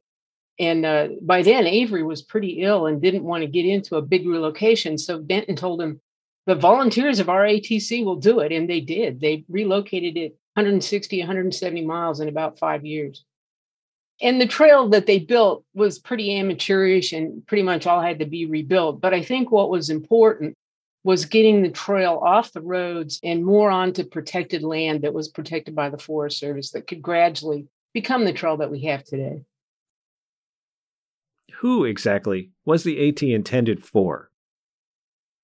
And 0.63 0.87
uh, 0.87 1.09
by 1.21 1.43
then, 1.43 1.67
Avery 1.67 2.05
was 2.05 2.23
pretty 2.23 2.63
ill 2.63 2.87
and 2.87 3.03
didn't 3.03 3.25
want 3.25 3.43
to 3.43 3.49
get 3.49 3.67
into 3.67 3.97
a 3.97 4.03
big 4.03 4.29
relocation. 4.29 4.97
So 4.97 5.19
Benton 5.19 5.57
told 5.57 5.83
him, 5.83 6.01
the 6.47 6.55
volunteers 6.55 7.19
of 7.19 7.29
our 7.29 7.45
ATC 7.45 8.05
will 8.05 8.15
do 8.15 8.39
it. 8.39 8.53
And 8.53 8.71
they 8.71 8.81
did. 8.81 9.21
They 9.21 9.45
relocated 9.49 10.17
it 10.17 10.37
160, 10.55 11.19
170 11.19 11.85
miles 11.85 12.21
in 12.21 12.29
about 12.29 12.61
five 12.61 12.87
years. 12.87 13.25
And 14.21 14.41
the 14.41 14.47
trail 14.47 14.89
that 14.91 15.07
they 15.07 15.19
built 15.19 15.65
was 15.75 15.99
pretty 15.99 16.33
amateurish 16.39 17.13
and 17.13 17.45
pretty 17.49 17.65
much 17.65 17.89
all 17.89 18.01
had 18.01 18.21
to 18.21 18.27
be 18.27 18.47
rebuilt. 18.47 19.01
But 19.01 19.15
I 19.15 19.23
think 19.23 19.51
what 19.51 19.69
was 19.69 19.91
important 19.91 20.55
was 21.03 21.25
getting 21.25 21.63
the 21.63 21.71
trail 21.71 22.21
off 22.23 22.53
the 22.53 22.61
roads 22.61 23.19
and 23.25 23.45
more 23.45 23.73
onto 23.73 24.05
protected 24.05 24.63
land 24.63 25.03
that 25.03 25.13
was 25.13 25.27
protected 25.27 25.75
by 25.75 25.91
the 25.91 25.99
Forest 25.99 26.39
Service 26.39 26.71
that 26.71 26.87
could 26.87 27.03
gradually 27.03 27.67
become 27.93 28.25
the 28.25 28.33
trail 28.33 28.59
that 28.59 28.71
we 28.71 28.85
have 28.85 29.03
today. 29.03 29.43
Who 31.63 31.85
exactly 31.85 32.51
was 32.65 32.83
the 32.83 33.09
AT 33.09 33.23
intended 33.23 33.85
for? 33.85 34.33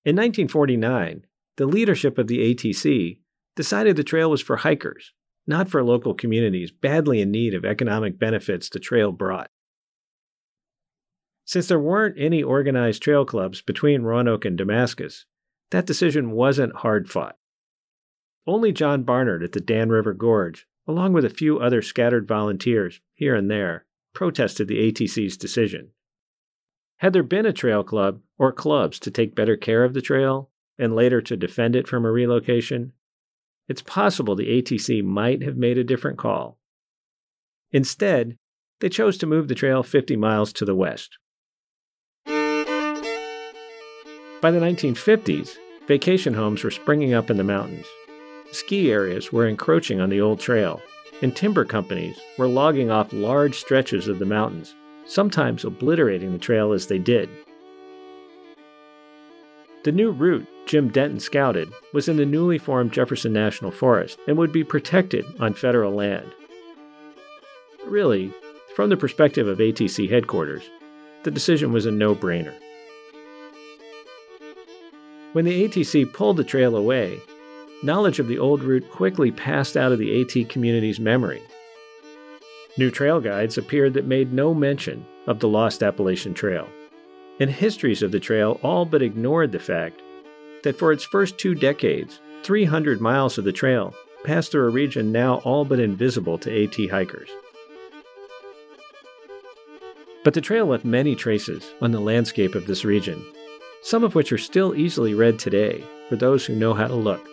In 0.03 0.17
1949, 0.17 1.25
the 1.55 1.65
leadership 1.65 2.17
of 2.17 2.27
the 2.27 2.53
ATC 2.53 3.19
decided 3.55 3.95
the 3.95 4.03
trail 4.03 4.29
was 4.29 4.41
for 4.41 4.57
hikers, 4.57 5.13
not 5.47 5.69
for 5.69 5.81
local 5.81 6.13
communities 6.13 6.73
badly 6.73 7.21
in 7.21 7.31
need 7.31 7.53
of 7.53 7.63
economic 7.63 8.19
benefits 8.19 8.67
the 8.67 8.79
trail 8.79 9.13
brought. 9.13 9.49
Since 11.45 11.69
there 11.69 11.79
weren't 11.79 12.19
any 12.19 12.43
organized 12.43 13.01
trail 13.01 13.23
clubs 13.23 13.61
between 13.61 14.01
Roanoke 14.01 14.43
and 14.43 14.57
Damascus, 14.57 15.25
that 15.71 15.85
decision 15.85 16.31
wasn't 16.31 16.75
hard 16.75 17.09
fought. 17.09 17.37
Only 18.45 18.73
John 18.73 19.03
Barnard 19.03 19.41
at 19.41 19.53
the 19.53 19.61
Dan 19.61 19.87
River 19.87 20.13
Gorge, 20.13 20.67
along 20.85 21.13
with 21.13 21.23
a 21.23 21.29
few 21.29 21.59
other 21.59 21.81
scattered 21.81 22.27
volunteers 22.27 22.99
here 23.13 23.35
and 23.35 23.49
there, 23.49 23.85
protested 24.13 24.67
the 24.67 24.91
ATC's 24.91 25.37
decision. 25.37 25.91
Had 26.99 27.13
there 27.13 27.23
been 27.23 27.45
a 27.45 27.53
trail 27.53 27.81
club 27.81 28.19
or 28.37 28.51
clubs 28.51 28.99
to 28.99 29.11
take 29.11 29.33
better 29.33 29.55
care 29.55 29.85
of 29.85 29.93
the 29.93 30.01
trail 30.01 30.49
and 30.77 30.93
later 30.93 31.21
to 31.21 31.37
defend 31.37 31.77
it 31.77 31.87
from 31.87 32.05
a 32.05 32.11
relocation, 32.11 32.91
it's 33.69 33.81
possible 33.81 34.35
the 34.35 34.61
ATC 34.61 35.01
might 35.01 35.41
have 35.41 35.55
made 35.55 35.77
a 35.77 35.83
different 35.85 36.17
call. 36.17 36.57
Instead, 37.71 38.37
they 38.81 38.89
chose 38.89 39.17
to 39.17 39.25
move 39.25 39.47
the 39.47 39.55
trail 39.55 39.81
50 39.81 40.17
miles 40.17 40.51
to 40.51 40.65
the 40.65 40.75
west. 40.75 41.17
By 42.25 42.33
the 44.51 44.59
1950s, 44.59 45.55
vacation 45.87 46.33
homes 46.33 46.65
were 46.65 46.71
springing 46.71 47.13
up 47.13 47.29
in 47.29 47.37
the 47.37 47.45
mountains. 47.45 47.85
Ski 48.51 48.91
areas 48.91 49.31
were 49.31 49.47
encroaching 49.47 50.01
on 50.01 50.09
the 50.09 50.19
old 50.19 50.41
trail, 50.41 50.81
and 51.21 51.33
timber 51.33 51.63
companies 51.63 52.19
were 52.37 52.47
logging 52.47 52.91
off 52.91 53.13
large 53.13 53.57
stretches 53.57 54.09
of 54.09 54.19
the 54.19 54.25
mountains, 54.25 54.75
sometimes 55.09 55.65
obliterating 55.65 56.31
the 56.31 56.37
trail 56.37 56.71
as 56.71 56.87
they 56.87 56.99
did. 56.99 57.29
The 59.83 59.91
new 59.91 60.11
route 60.11 60.47
Jim 60.65 60.89
Denton 60.89 61.19
scouted 61.19 61.73
was 61.93 62.07
in 62.07 62.17
the 62.17 62.25
newly 62.25 62.59
formed 62.59 62.93
Jefferson 62.93 63.33
National 63.33 63.71
Forest 63.71 64.19
and 64.27 64.37
would 64.37 64.51
be 64.51 64.63
protected 64.63 65.25
on 65.39 65.53
federal 65.53 65.93
land. 65.93 66.31
Really, 67.85 68.31
from 68.75 68.89
the 68.89 68.97
perspective 68.97 69.47
of 69.47 69.57
ATC 69.57 70.09
headquarters, 70.09 70.69
the 71.23 71.31
decision 71.31 71.73
was 71.73 71.85
a 71.85 71.91
no 71.91 72.13
brainer. 72.13 72.53
When 75.33 75.45
the 75.45 75.67
ATC 75.67 76.13
pulled 76.13 76.37
the 76.37 76.43
trail 76.43 76.75
away, 76.75 77.19
knowledge 77.81 78.19
of 78.19 78.27
the 78.27 78.37
old 78.37 78.61
route 78.61 78.89
quickly 78.91 79.31
passed 79.31 79.75
out 79.75 79.91
of 79.91 79.99
the 79.99 80.21
AT 80.21 80.49
community's 80.49 80.99
memory. 80.99 81.41
New 82.79 82.89
trail 82.89 83.19
guides 83.19 83.57
appeared 83.57 83.93
that 83.95 84.05
made 84.05 84.31
no 84.31 84.53
mention 84.53 85.05
of 85.27 85.39
the 85.39 85.49
lost 85.49 85.83
Appalachian 85.83 86.33
Trail, 86.33 86.65
and 87.37 87.49
histories 87.49 88.01
of 88.01 88.13
the 88.13 88.21
trail 88.21 88.57
all 88.63 88.85
but 88.85 89.01
ignored 89.01 89.51
the 89.51 89.59
fact 89.59 90.01
that 90.63 90.79
for 90.79 90.93
its 90.93 91.03
first 91.03 91.37
two 91.37 91.53
decades, 91.53 92.21
300 92.43 93.01
miles 93.01 93.37
of 93.37 93.43
the 93.43 93.51
trail 93.51 93.93
passed 94.23 94.53
through 94.53 94.65
a 94.65 94.69
region 94.69 95.11
now 95.11 95.39
all 95.39 95.65
but 95.65 95.81
invisible 95.81 96.37
to 96.37 96.63
AT 96.63 96.89
hikers. 96.89 97.29
But 100.23 100.33
the 100.33 100.39
trail 100.39 100.65
left 100.65 100.85
many 100.85 101.17
traces 101.17 101.73
on 101.81 101.91
the 101.91 101.99
landscape 101.99 102.55
of 102.55 102.65
this 102.65 102.85
region, 102.85 103.21
some 103.81 104.05
of 104.05 104.15
which 104.15 104.31
are 104.31 104.37
still 104.37 104.73
easily 104.73 105.13
read 105.13 105.37
today 105.37 105.83
for 106.07 106.15
those 106.15 106.45
who 106.45 106.55
know 106.55 106.73
how 106.73 106.87
to 106.87 106.95
look. 106.95 107.27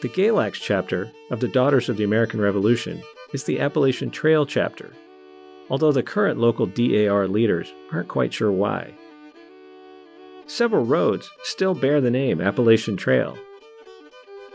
The 0.00 0.08
Galax 0.08 0.54
chapter 0.54 1.10
of 1.32 1.40
the 1.40 1.48
Daughters 1.48 1.88
of 1.88 1.96
the 1.96 2.04
American 2.04 2.40
Revolution 2.40 3.02
is 3.32 3.44
the 3.44 3.60
Appalachian 3.60 4.10
Trail 4.10 4.46
chapter, 4.46 4.92
although 5.70 5.92
the 5.92 6.02
current 6.02 6.38
local 6.38 6.66
DAR 6.66 7.26
leaders 7.26 7.72
aren't 7.92 8.08
quite 8.08 8.32
sure 8.32 8.52
why. 8.52 8.92
Several 10.46 10.84
roads 10.84 11.30
still 11.44 11.74
bear 11.74 12.00
the 12.00 12.10
name 12.10 12.40
Appalachian 12.40 12.96
Trail. 12.96 13.38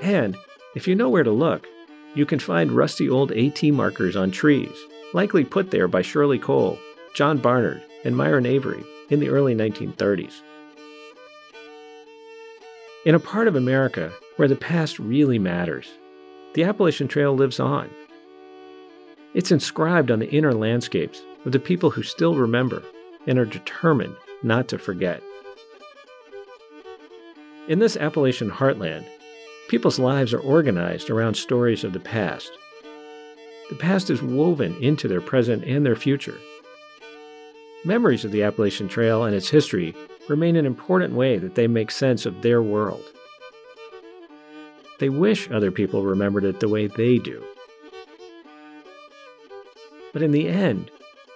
And, 0.01 0.37
if 0.75 0.87
you 0.87 0.95
know 0.95 1.09
where 1.09 1.23
to 1.23 1.31
look, 1.31 1.67
you 2.13 2.25
can 2.25 2.39
find 2.39 2.71
rusty 2.71 3.09
old 3.09 3.31
AT 3.31 3.63
markers 3.63 4.15
on 4.15 4.31
trees, 4.31 4.75
likely 5.13 5.43
put 5.43 5.71
there 5.71 5.87
by 5.87 6.01
Shirley 6.01 6.39
Cole, 6.39 6.77
John 7.15 7.37
Barnard, 7.39 7.81
and 8.03 8.15
Myron 8.15 8.45
Avery 8.45 8.83
in 9.09 9.19
the 9.19 9.29
early 9.29 9.55
1930s. 9.55 10.41
In 13.05 13.15
a 13.15 13.19
part 13.19 13.47
of 13.47 13.55
America 13.55 14.11
where 14.35 14.47
the 14.47 14.55
past 14.55 14.99
really 14.99 15.39
matters, 15.39 15.87
the 16.53 16.63
Appalachian 16.63 17.07
Trail 17.07 17.33
lives 17.33 17.59
on. 17.59 17.89
It's 19.37 19.51
inscribed 19.51 20.09
on 20.09 20.17
the 20.17 20.31
inner 20.31 20.51
landscapes 20.51 21.21
of 21.45 21.51
the 21.51 21.59
people 21.59 21.91
who 21.91 22.01
still 22.01 22.33
remember 22.33 22.81
and 23.27 23.37
are 23.37 23.45
determined 23.45 24.15
not 24.41 24.67
to 24.69 24.79
forget. 24.79 25.21
In 27.67 27.77
this 27.77 27.95
Appalachian 27.97 28.49
heartland, 28.49 29.05
people's 29.69 29.99
lives 29.99 30.33
are 30.33 30.39
organized 30.39 31.11
around 31.11 31.35
stories 31.35 31.83
of 31.83 31.93
the 31.93 31.99
past. 31.99 32.51
The 33.69 33.75
past 33.75 34.09
is 34.09 34.23
woven 34.23 34.75
into 34.81 35.07
their 35.07 35.21
present 35.21 35.63
and 35.65 35.85
their 35.85 35.95
future. 35.95 36.39
Memories 37.85 38.25
of 38.25 38.31
the 38.31 38.41
Appalachian 38.41 38.87
Trail 38.87 39.23
and 39.23 39.35
its 39.35 39.49
history 39.49 39.93
remain 40.27 40.55
an 40.55 40.65
important 40.65 41.13
way 41.13 41.37
that 41.37 41.53
they 41.53 41.67
make 41.67 41.91
sense 41.91 42.25
of 42.25 42.41
their 42.41 42.63
world. 42.63 43.03
They 44.97 45.09
wish 45.09 45.51
other 45.51 45.69
people 45.69 46.01
remembered 46.01 46.43
it 46.43 46.59
the 46.59 46.69
way 46.69 46.87
they 46.87 47.19
do. 47.19 47.45
But 50.17 50.23
in 50.23 50.31
the 50.31 50.49
end, 50.49 50.89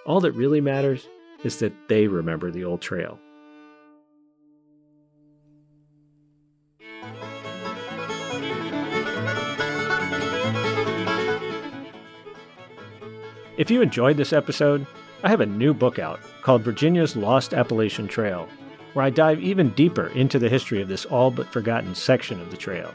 all 0.06 0.18
that 0.22 0.32
really 0.32 0.60
matters 0.60 1.06
is 1.44 1.60
that 1.60 1.72
they 1.88 2.08
remember 2.08 2.50
the 2.50 2.64
old 2.64 2.80
trail. 2.80 3.16
If 13.56 13.70
you 13.70 13.82
enjoyed 13.82 14.16
this 14.16 14.32
episode, 14.32 14.84
I 15.22 15.28
have 15.28 15.40
a 15.40 15.46
new 15.46 15.72
book 15.72 16.00
out 16.00 16.18
called 16.42 16.62
Virginia's 16.62 17.14
Lost 17.14 17.54
Appalachian 17.54 18.08
Trail, 18.08 18.48
where 18.94 19.04
I 19.04 19.10
dive 19.10 19.38
even 19.40 19.70
deeper 19.74 20.08
into 20.08 20.40
the 20.40 20.48
history 20.48 20.82
of 20.82 20.88
this 20.88 21.04
all 21.04 21.30
but 21.30 21.52
forgotten 21.52 21.94
section 21.94 22.40
of 22.40 22.50
the 22.50 22.56
trail. 22.56 22.92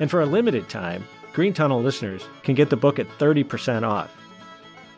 And 0.00 0.10
for 0.10 0.22
a 0.22 0.26
limited 0.26 0.68
time, 0.68 1.04
Green 1.34 1.54
Tunnel 1.54 1.80
listeners 1.80 2.24
can 2.42 2.56
get 2.56 2.68
the 2.68 2.76
book 2.76 2.98
at 2.98 3.06
30% 3.20 3.84
off. 3.84 4.12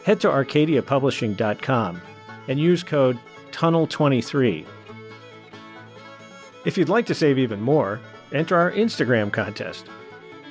Head 0.05 0.21
to 0.21 0.29
arcadiapublishing.com 0.29 2.01
and 2.47 2.61
use 2.61 2.83
code 2.83 3.19
TUNNEL23. 3.51 4.67
If 6.65 6.79
you'd 6.79 6.89
like 6.89 7.07
to 7.07 7.15
save 7.15 7.39
even 7.39 7.61
more, 7.61 8.01
enter 8.33 8.57
our 8.57 8.71
Instagram 8.71 9.33
contest. 9.33 9.87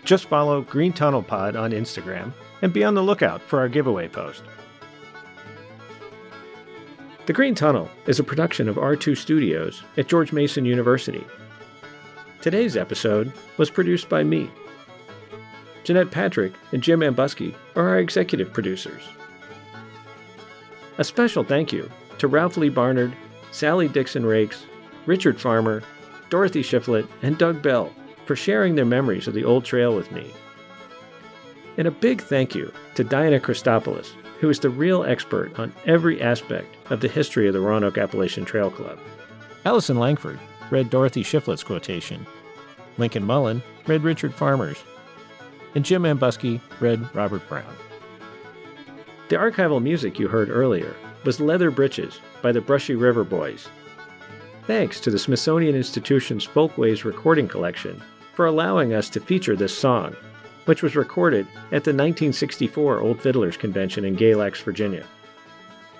Just 0.03 0.25
follow 0.25 0.61
Green 0.61 0.91
Tunnel 0.91 1.23
Pod 1.23 1.55
on 1.55 1.71
Instagram 1.71 2.33
and 2.61 2.73
be 2.73 2.83
on 2.83 2.93
the 2.93 3.01
lookout 3.01 3.41
for 3.41 3.59
our 3.59 3.69
giveaway 3.69 4.07
post. 4.07 4.43
The 7.25 7.33
Green 7.33 7.55
Tunnel 7.55 7.89
is 8.05 8.19
a 8.19 8.23
production 8.23 8.67
of 8.67 8.75
R2 8.75 9.15
Studios 9.15 9.83
at 9.95 10.07
George 10.07 10.33
Mason 10.33 10.65
University 10.65 11.25
Today's 12.43 12.75
episode 12.75 13.31
was 13.55 13.69
produced 13.69 14.09
by 14.09 14.21
me. 14.21 14.51
Jeanette 15.85 16.11
Patrick 16.11 16.51
and 16.73 16.83
Jim 16.83 16.99
Ambuske 16.99 17.55
are 17.77 17.87
our 17.87 17.99
executive 17.99 18.51
producers. 18.51 19.01
A 20.97 21.03
special 21.03 21.43
thank 21.43 21.73
you 21.73 21.89
to 22.19 22.27
Ralph 22.27 22.57
Lee 22.57 22.69
Barnard, 22.69 23.15
Sally 23.51 23.87
Dixon 23.87 24.25
Rakes, 24.25 24.65
Richard 25.05 25.41
Farmer, 25.41 25.81
Dorothy 26.29 26.61
Shiflett, 26.61 27.07
and 27.21 27.37
Doug 27.37 27.61
Bell 27.61 27.91
for 28.25 28.35
sharing 28.35 28.75
their 28.75 28.85
memories 28.85 29.27
of 29.27 29.33
the 29.33 29.43
old 29.43 29.65
trail 29.65 29.95
with 29.95 30.11
me. 30.11 30.31
And 31.77 31.87
a 31.87 31.91
big 31.91 32.21
thank 32.21 32.53
you 32.53 32.71
to 32.95 33.03
Diana 33.03 33.39
Christopoulos, 33.39 34.11
who 34.39 34.49
is 34.49 34.59
the 34.59 34.69
real 34.69 35.03
expert 35.03 35.57
on 35.59 35.73
every 35.85 36.21
aspect 36.21 36.75
of 36.91 37.01
the 37.01 37.07
history 37.07 37.47
of 37.47 37.53
the 37.53 37.59
Roanoke 37.59 37.97
Appalachian 37.97 38.45
Trail 38.45 38.69
Club. 38.69 38.99
Allison 39.65 39.97
Langford 39.97 40.39
read 40.69 40.89
Dorothy 40.89 41.23
Shiflett's 41.23 41.63
quotation. 41.63 42.25
Lincoln 42.99 43.23
Mullen 43.23 43.63
read 43.87 44.03
Richard 44.03 44.33
Farmer's. 44.33 44.83
And 45.73 45.83
Jim 45.83 46.03
Ambuske 46.03 46.61
read 46.79 47.15
Robert 47.15 47.47
Brown. 47.49 47.75
The 49.29 49.37
archival 49.37 49.81
music 49.81 50.19
you 50.19 50.27
heard 50.27 50.49
earlier 50.49 50.93
was 51.23 51.39
Leather 51.39 51.71
Britches 51.71 52.19
by 52.41 52.51
the 52.51 52.59
Brushy 52.59 52.95
River 52.95 53.23
Boys. 53.23 53.69
Thanks 54.67 54.99
to 54.99 55.11
the 55.11 55.19
Smithsonian 55.19 55.75
Institution's 55.75 56.43
Folkways 56.43 57.05
recording 57.05 57.47
collection 57.47 58.01
for 58.33 58.45
allowing 58.45 58.93
us 58.93 59.09
to 59.09 59.21
feature 59.21 59.55
this 59.55 59.77
song, 59.77 60.15
which 60.65 60.83
was 60.83 60.97
recorded 60.97 61.47
at 61.67 61.83
the 61.83 61.91
1964 61.91 62.99
Old 62.99 63.21
Fiddlers 63.21 63.57
Convention 63.57 64.03
in 64.03 64.17
Galax, 64.17 64.61
Virginia. 64.61 65.05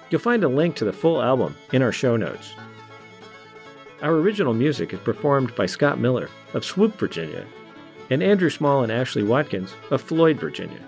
You'll 0.09 0.19
find 0.19 0.43
a 0.43 0.49
link 0.49 0.75
to 0.75 0.85
the 0.85 0.93
full 0.93 1.21
album 1.21 1.55
in 1.71 1.81
our 1.81 1.93
show 1.93 2.17
notes. 2.17 2.53
Our 4.01 4.15
original 4.15 4.53
music 4.53 4.93
is 4.93 4.99
performed 4.99 5.55
by 5.55 5.65
Scott 5.65 5.97
Miller 5.97 6.29
of 6.53 6.63
Swoope, 6.63 6.95
Virginia, 6.95 7.45
and 8.09 8.21
Andrew 8.21 8.49
Small 8.49 8.83
and 8.83 8.91
Ashley 8.91 9.23
Watkins 9.23 9.73
of 9.91 10.01
Floyd, 10.01 10.37
Virginia. 10.37 10.79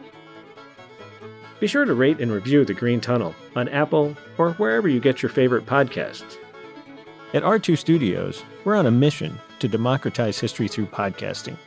Be 1.66 1.70
sure 1.70 1.86
to 1.86 1.96
rate 1.96 2.22
and 2.22 2.32
review 2.32 2.64
The 2.64 2.76
Green 2.76 3.02
Tunnel 3.02 3.34
on 3.56 3.70
Apple 3.70 4.16
or 4.38 4.52
wherever 4.54 4.88
you 4.88 5.00
get 5.00 5.24
your 5.24 5.32
favorite 5.32 5.66
podcasts. 5.66 6.38
At 7.34 7.42
R2 7.42 7.76
Studios, 7.76 8.44
we're 8.64 8.76
on 8.76 8.86
a 8.86 8.92
mission 8.92 9.40
to 9.58 9.68
democratize 9.68 10.40
history 10.40 10.68
through 10.68 10.86
podcasting. 10.86 11.58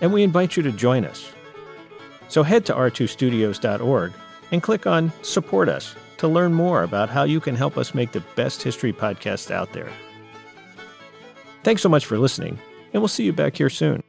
And 0.00 0.12
we 0.12 0.24
invite 0.24 0.56
you 0.56 0.64
to 0.64 0.72
join 0.72 1.04
us. 1.04 1.30
So 2.26 2.42
head 2.42 2.66
to 2.66 2.74
r2studios.org 2.74 4.12
and 4.50 4.60
click 4.60 4.84
on 4.84 5.12
Support 5.22 5.68
Us 5.68 5.94
to 6.16 6.26
learn 6.26 6.52
more 6.52 6.82
about 6.82 7.08
how 7.08 7.22
you 7.22 7.38
can 7.38 7.54
help 7.54 7.78
us 7.78 7.94
make 7.94 8.10
the 8.10 8.24
best 8.34 8.64
history 8.64 8.92
podcast 8.92 9.52
out 9.52 9.72
there. 9.72 9.92
Thanks 11.62 11.82
so 11.82 11.88
much 11.88 12.04
for 12.04 12.18
listening, 12.18 12.58
and 12.92 13.00
we'll 13.00 13.06
see 13.06 13.22
you 13.22 13.32
back 13.32 13.56
here 13.56 13.70
soon. 13.70 14.02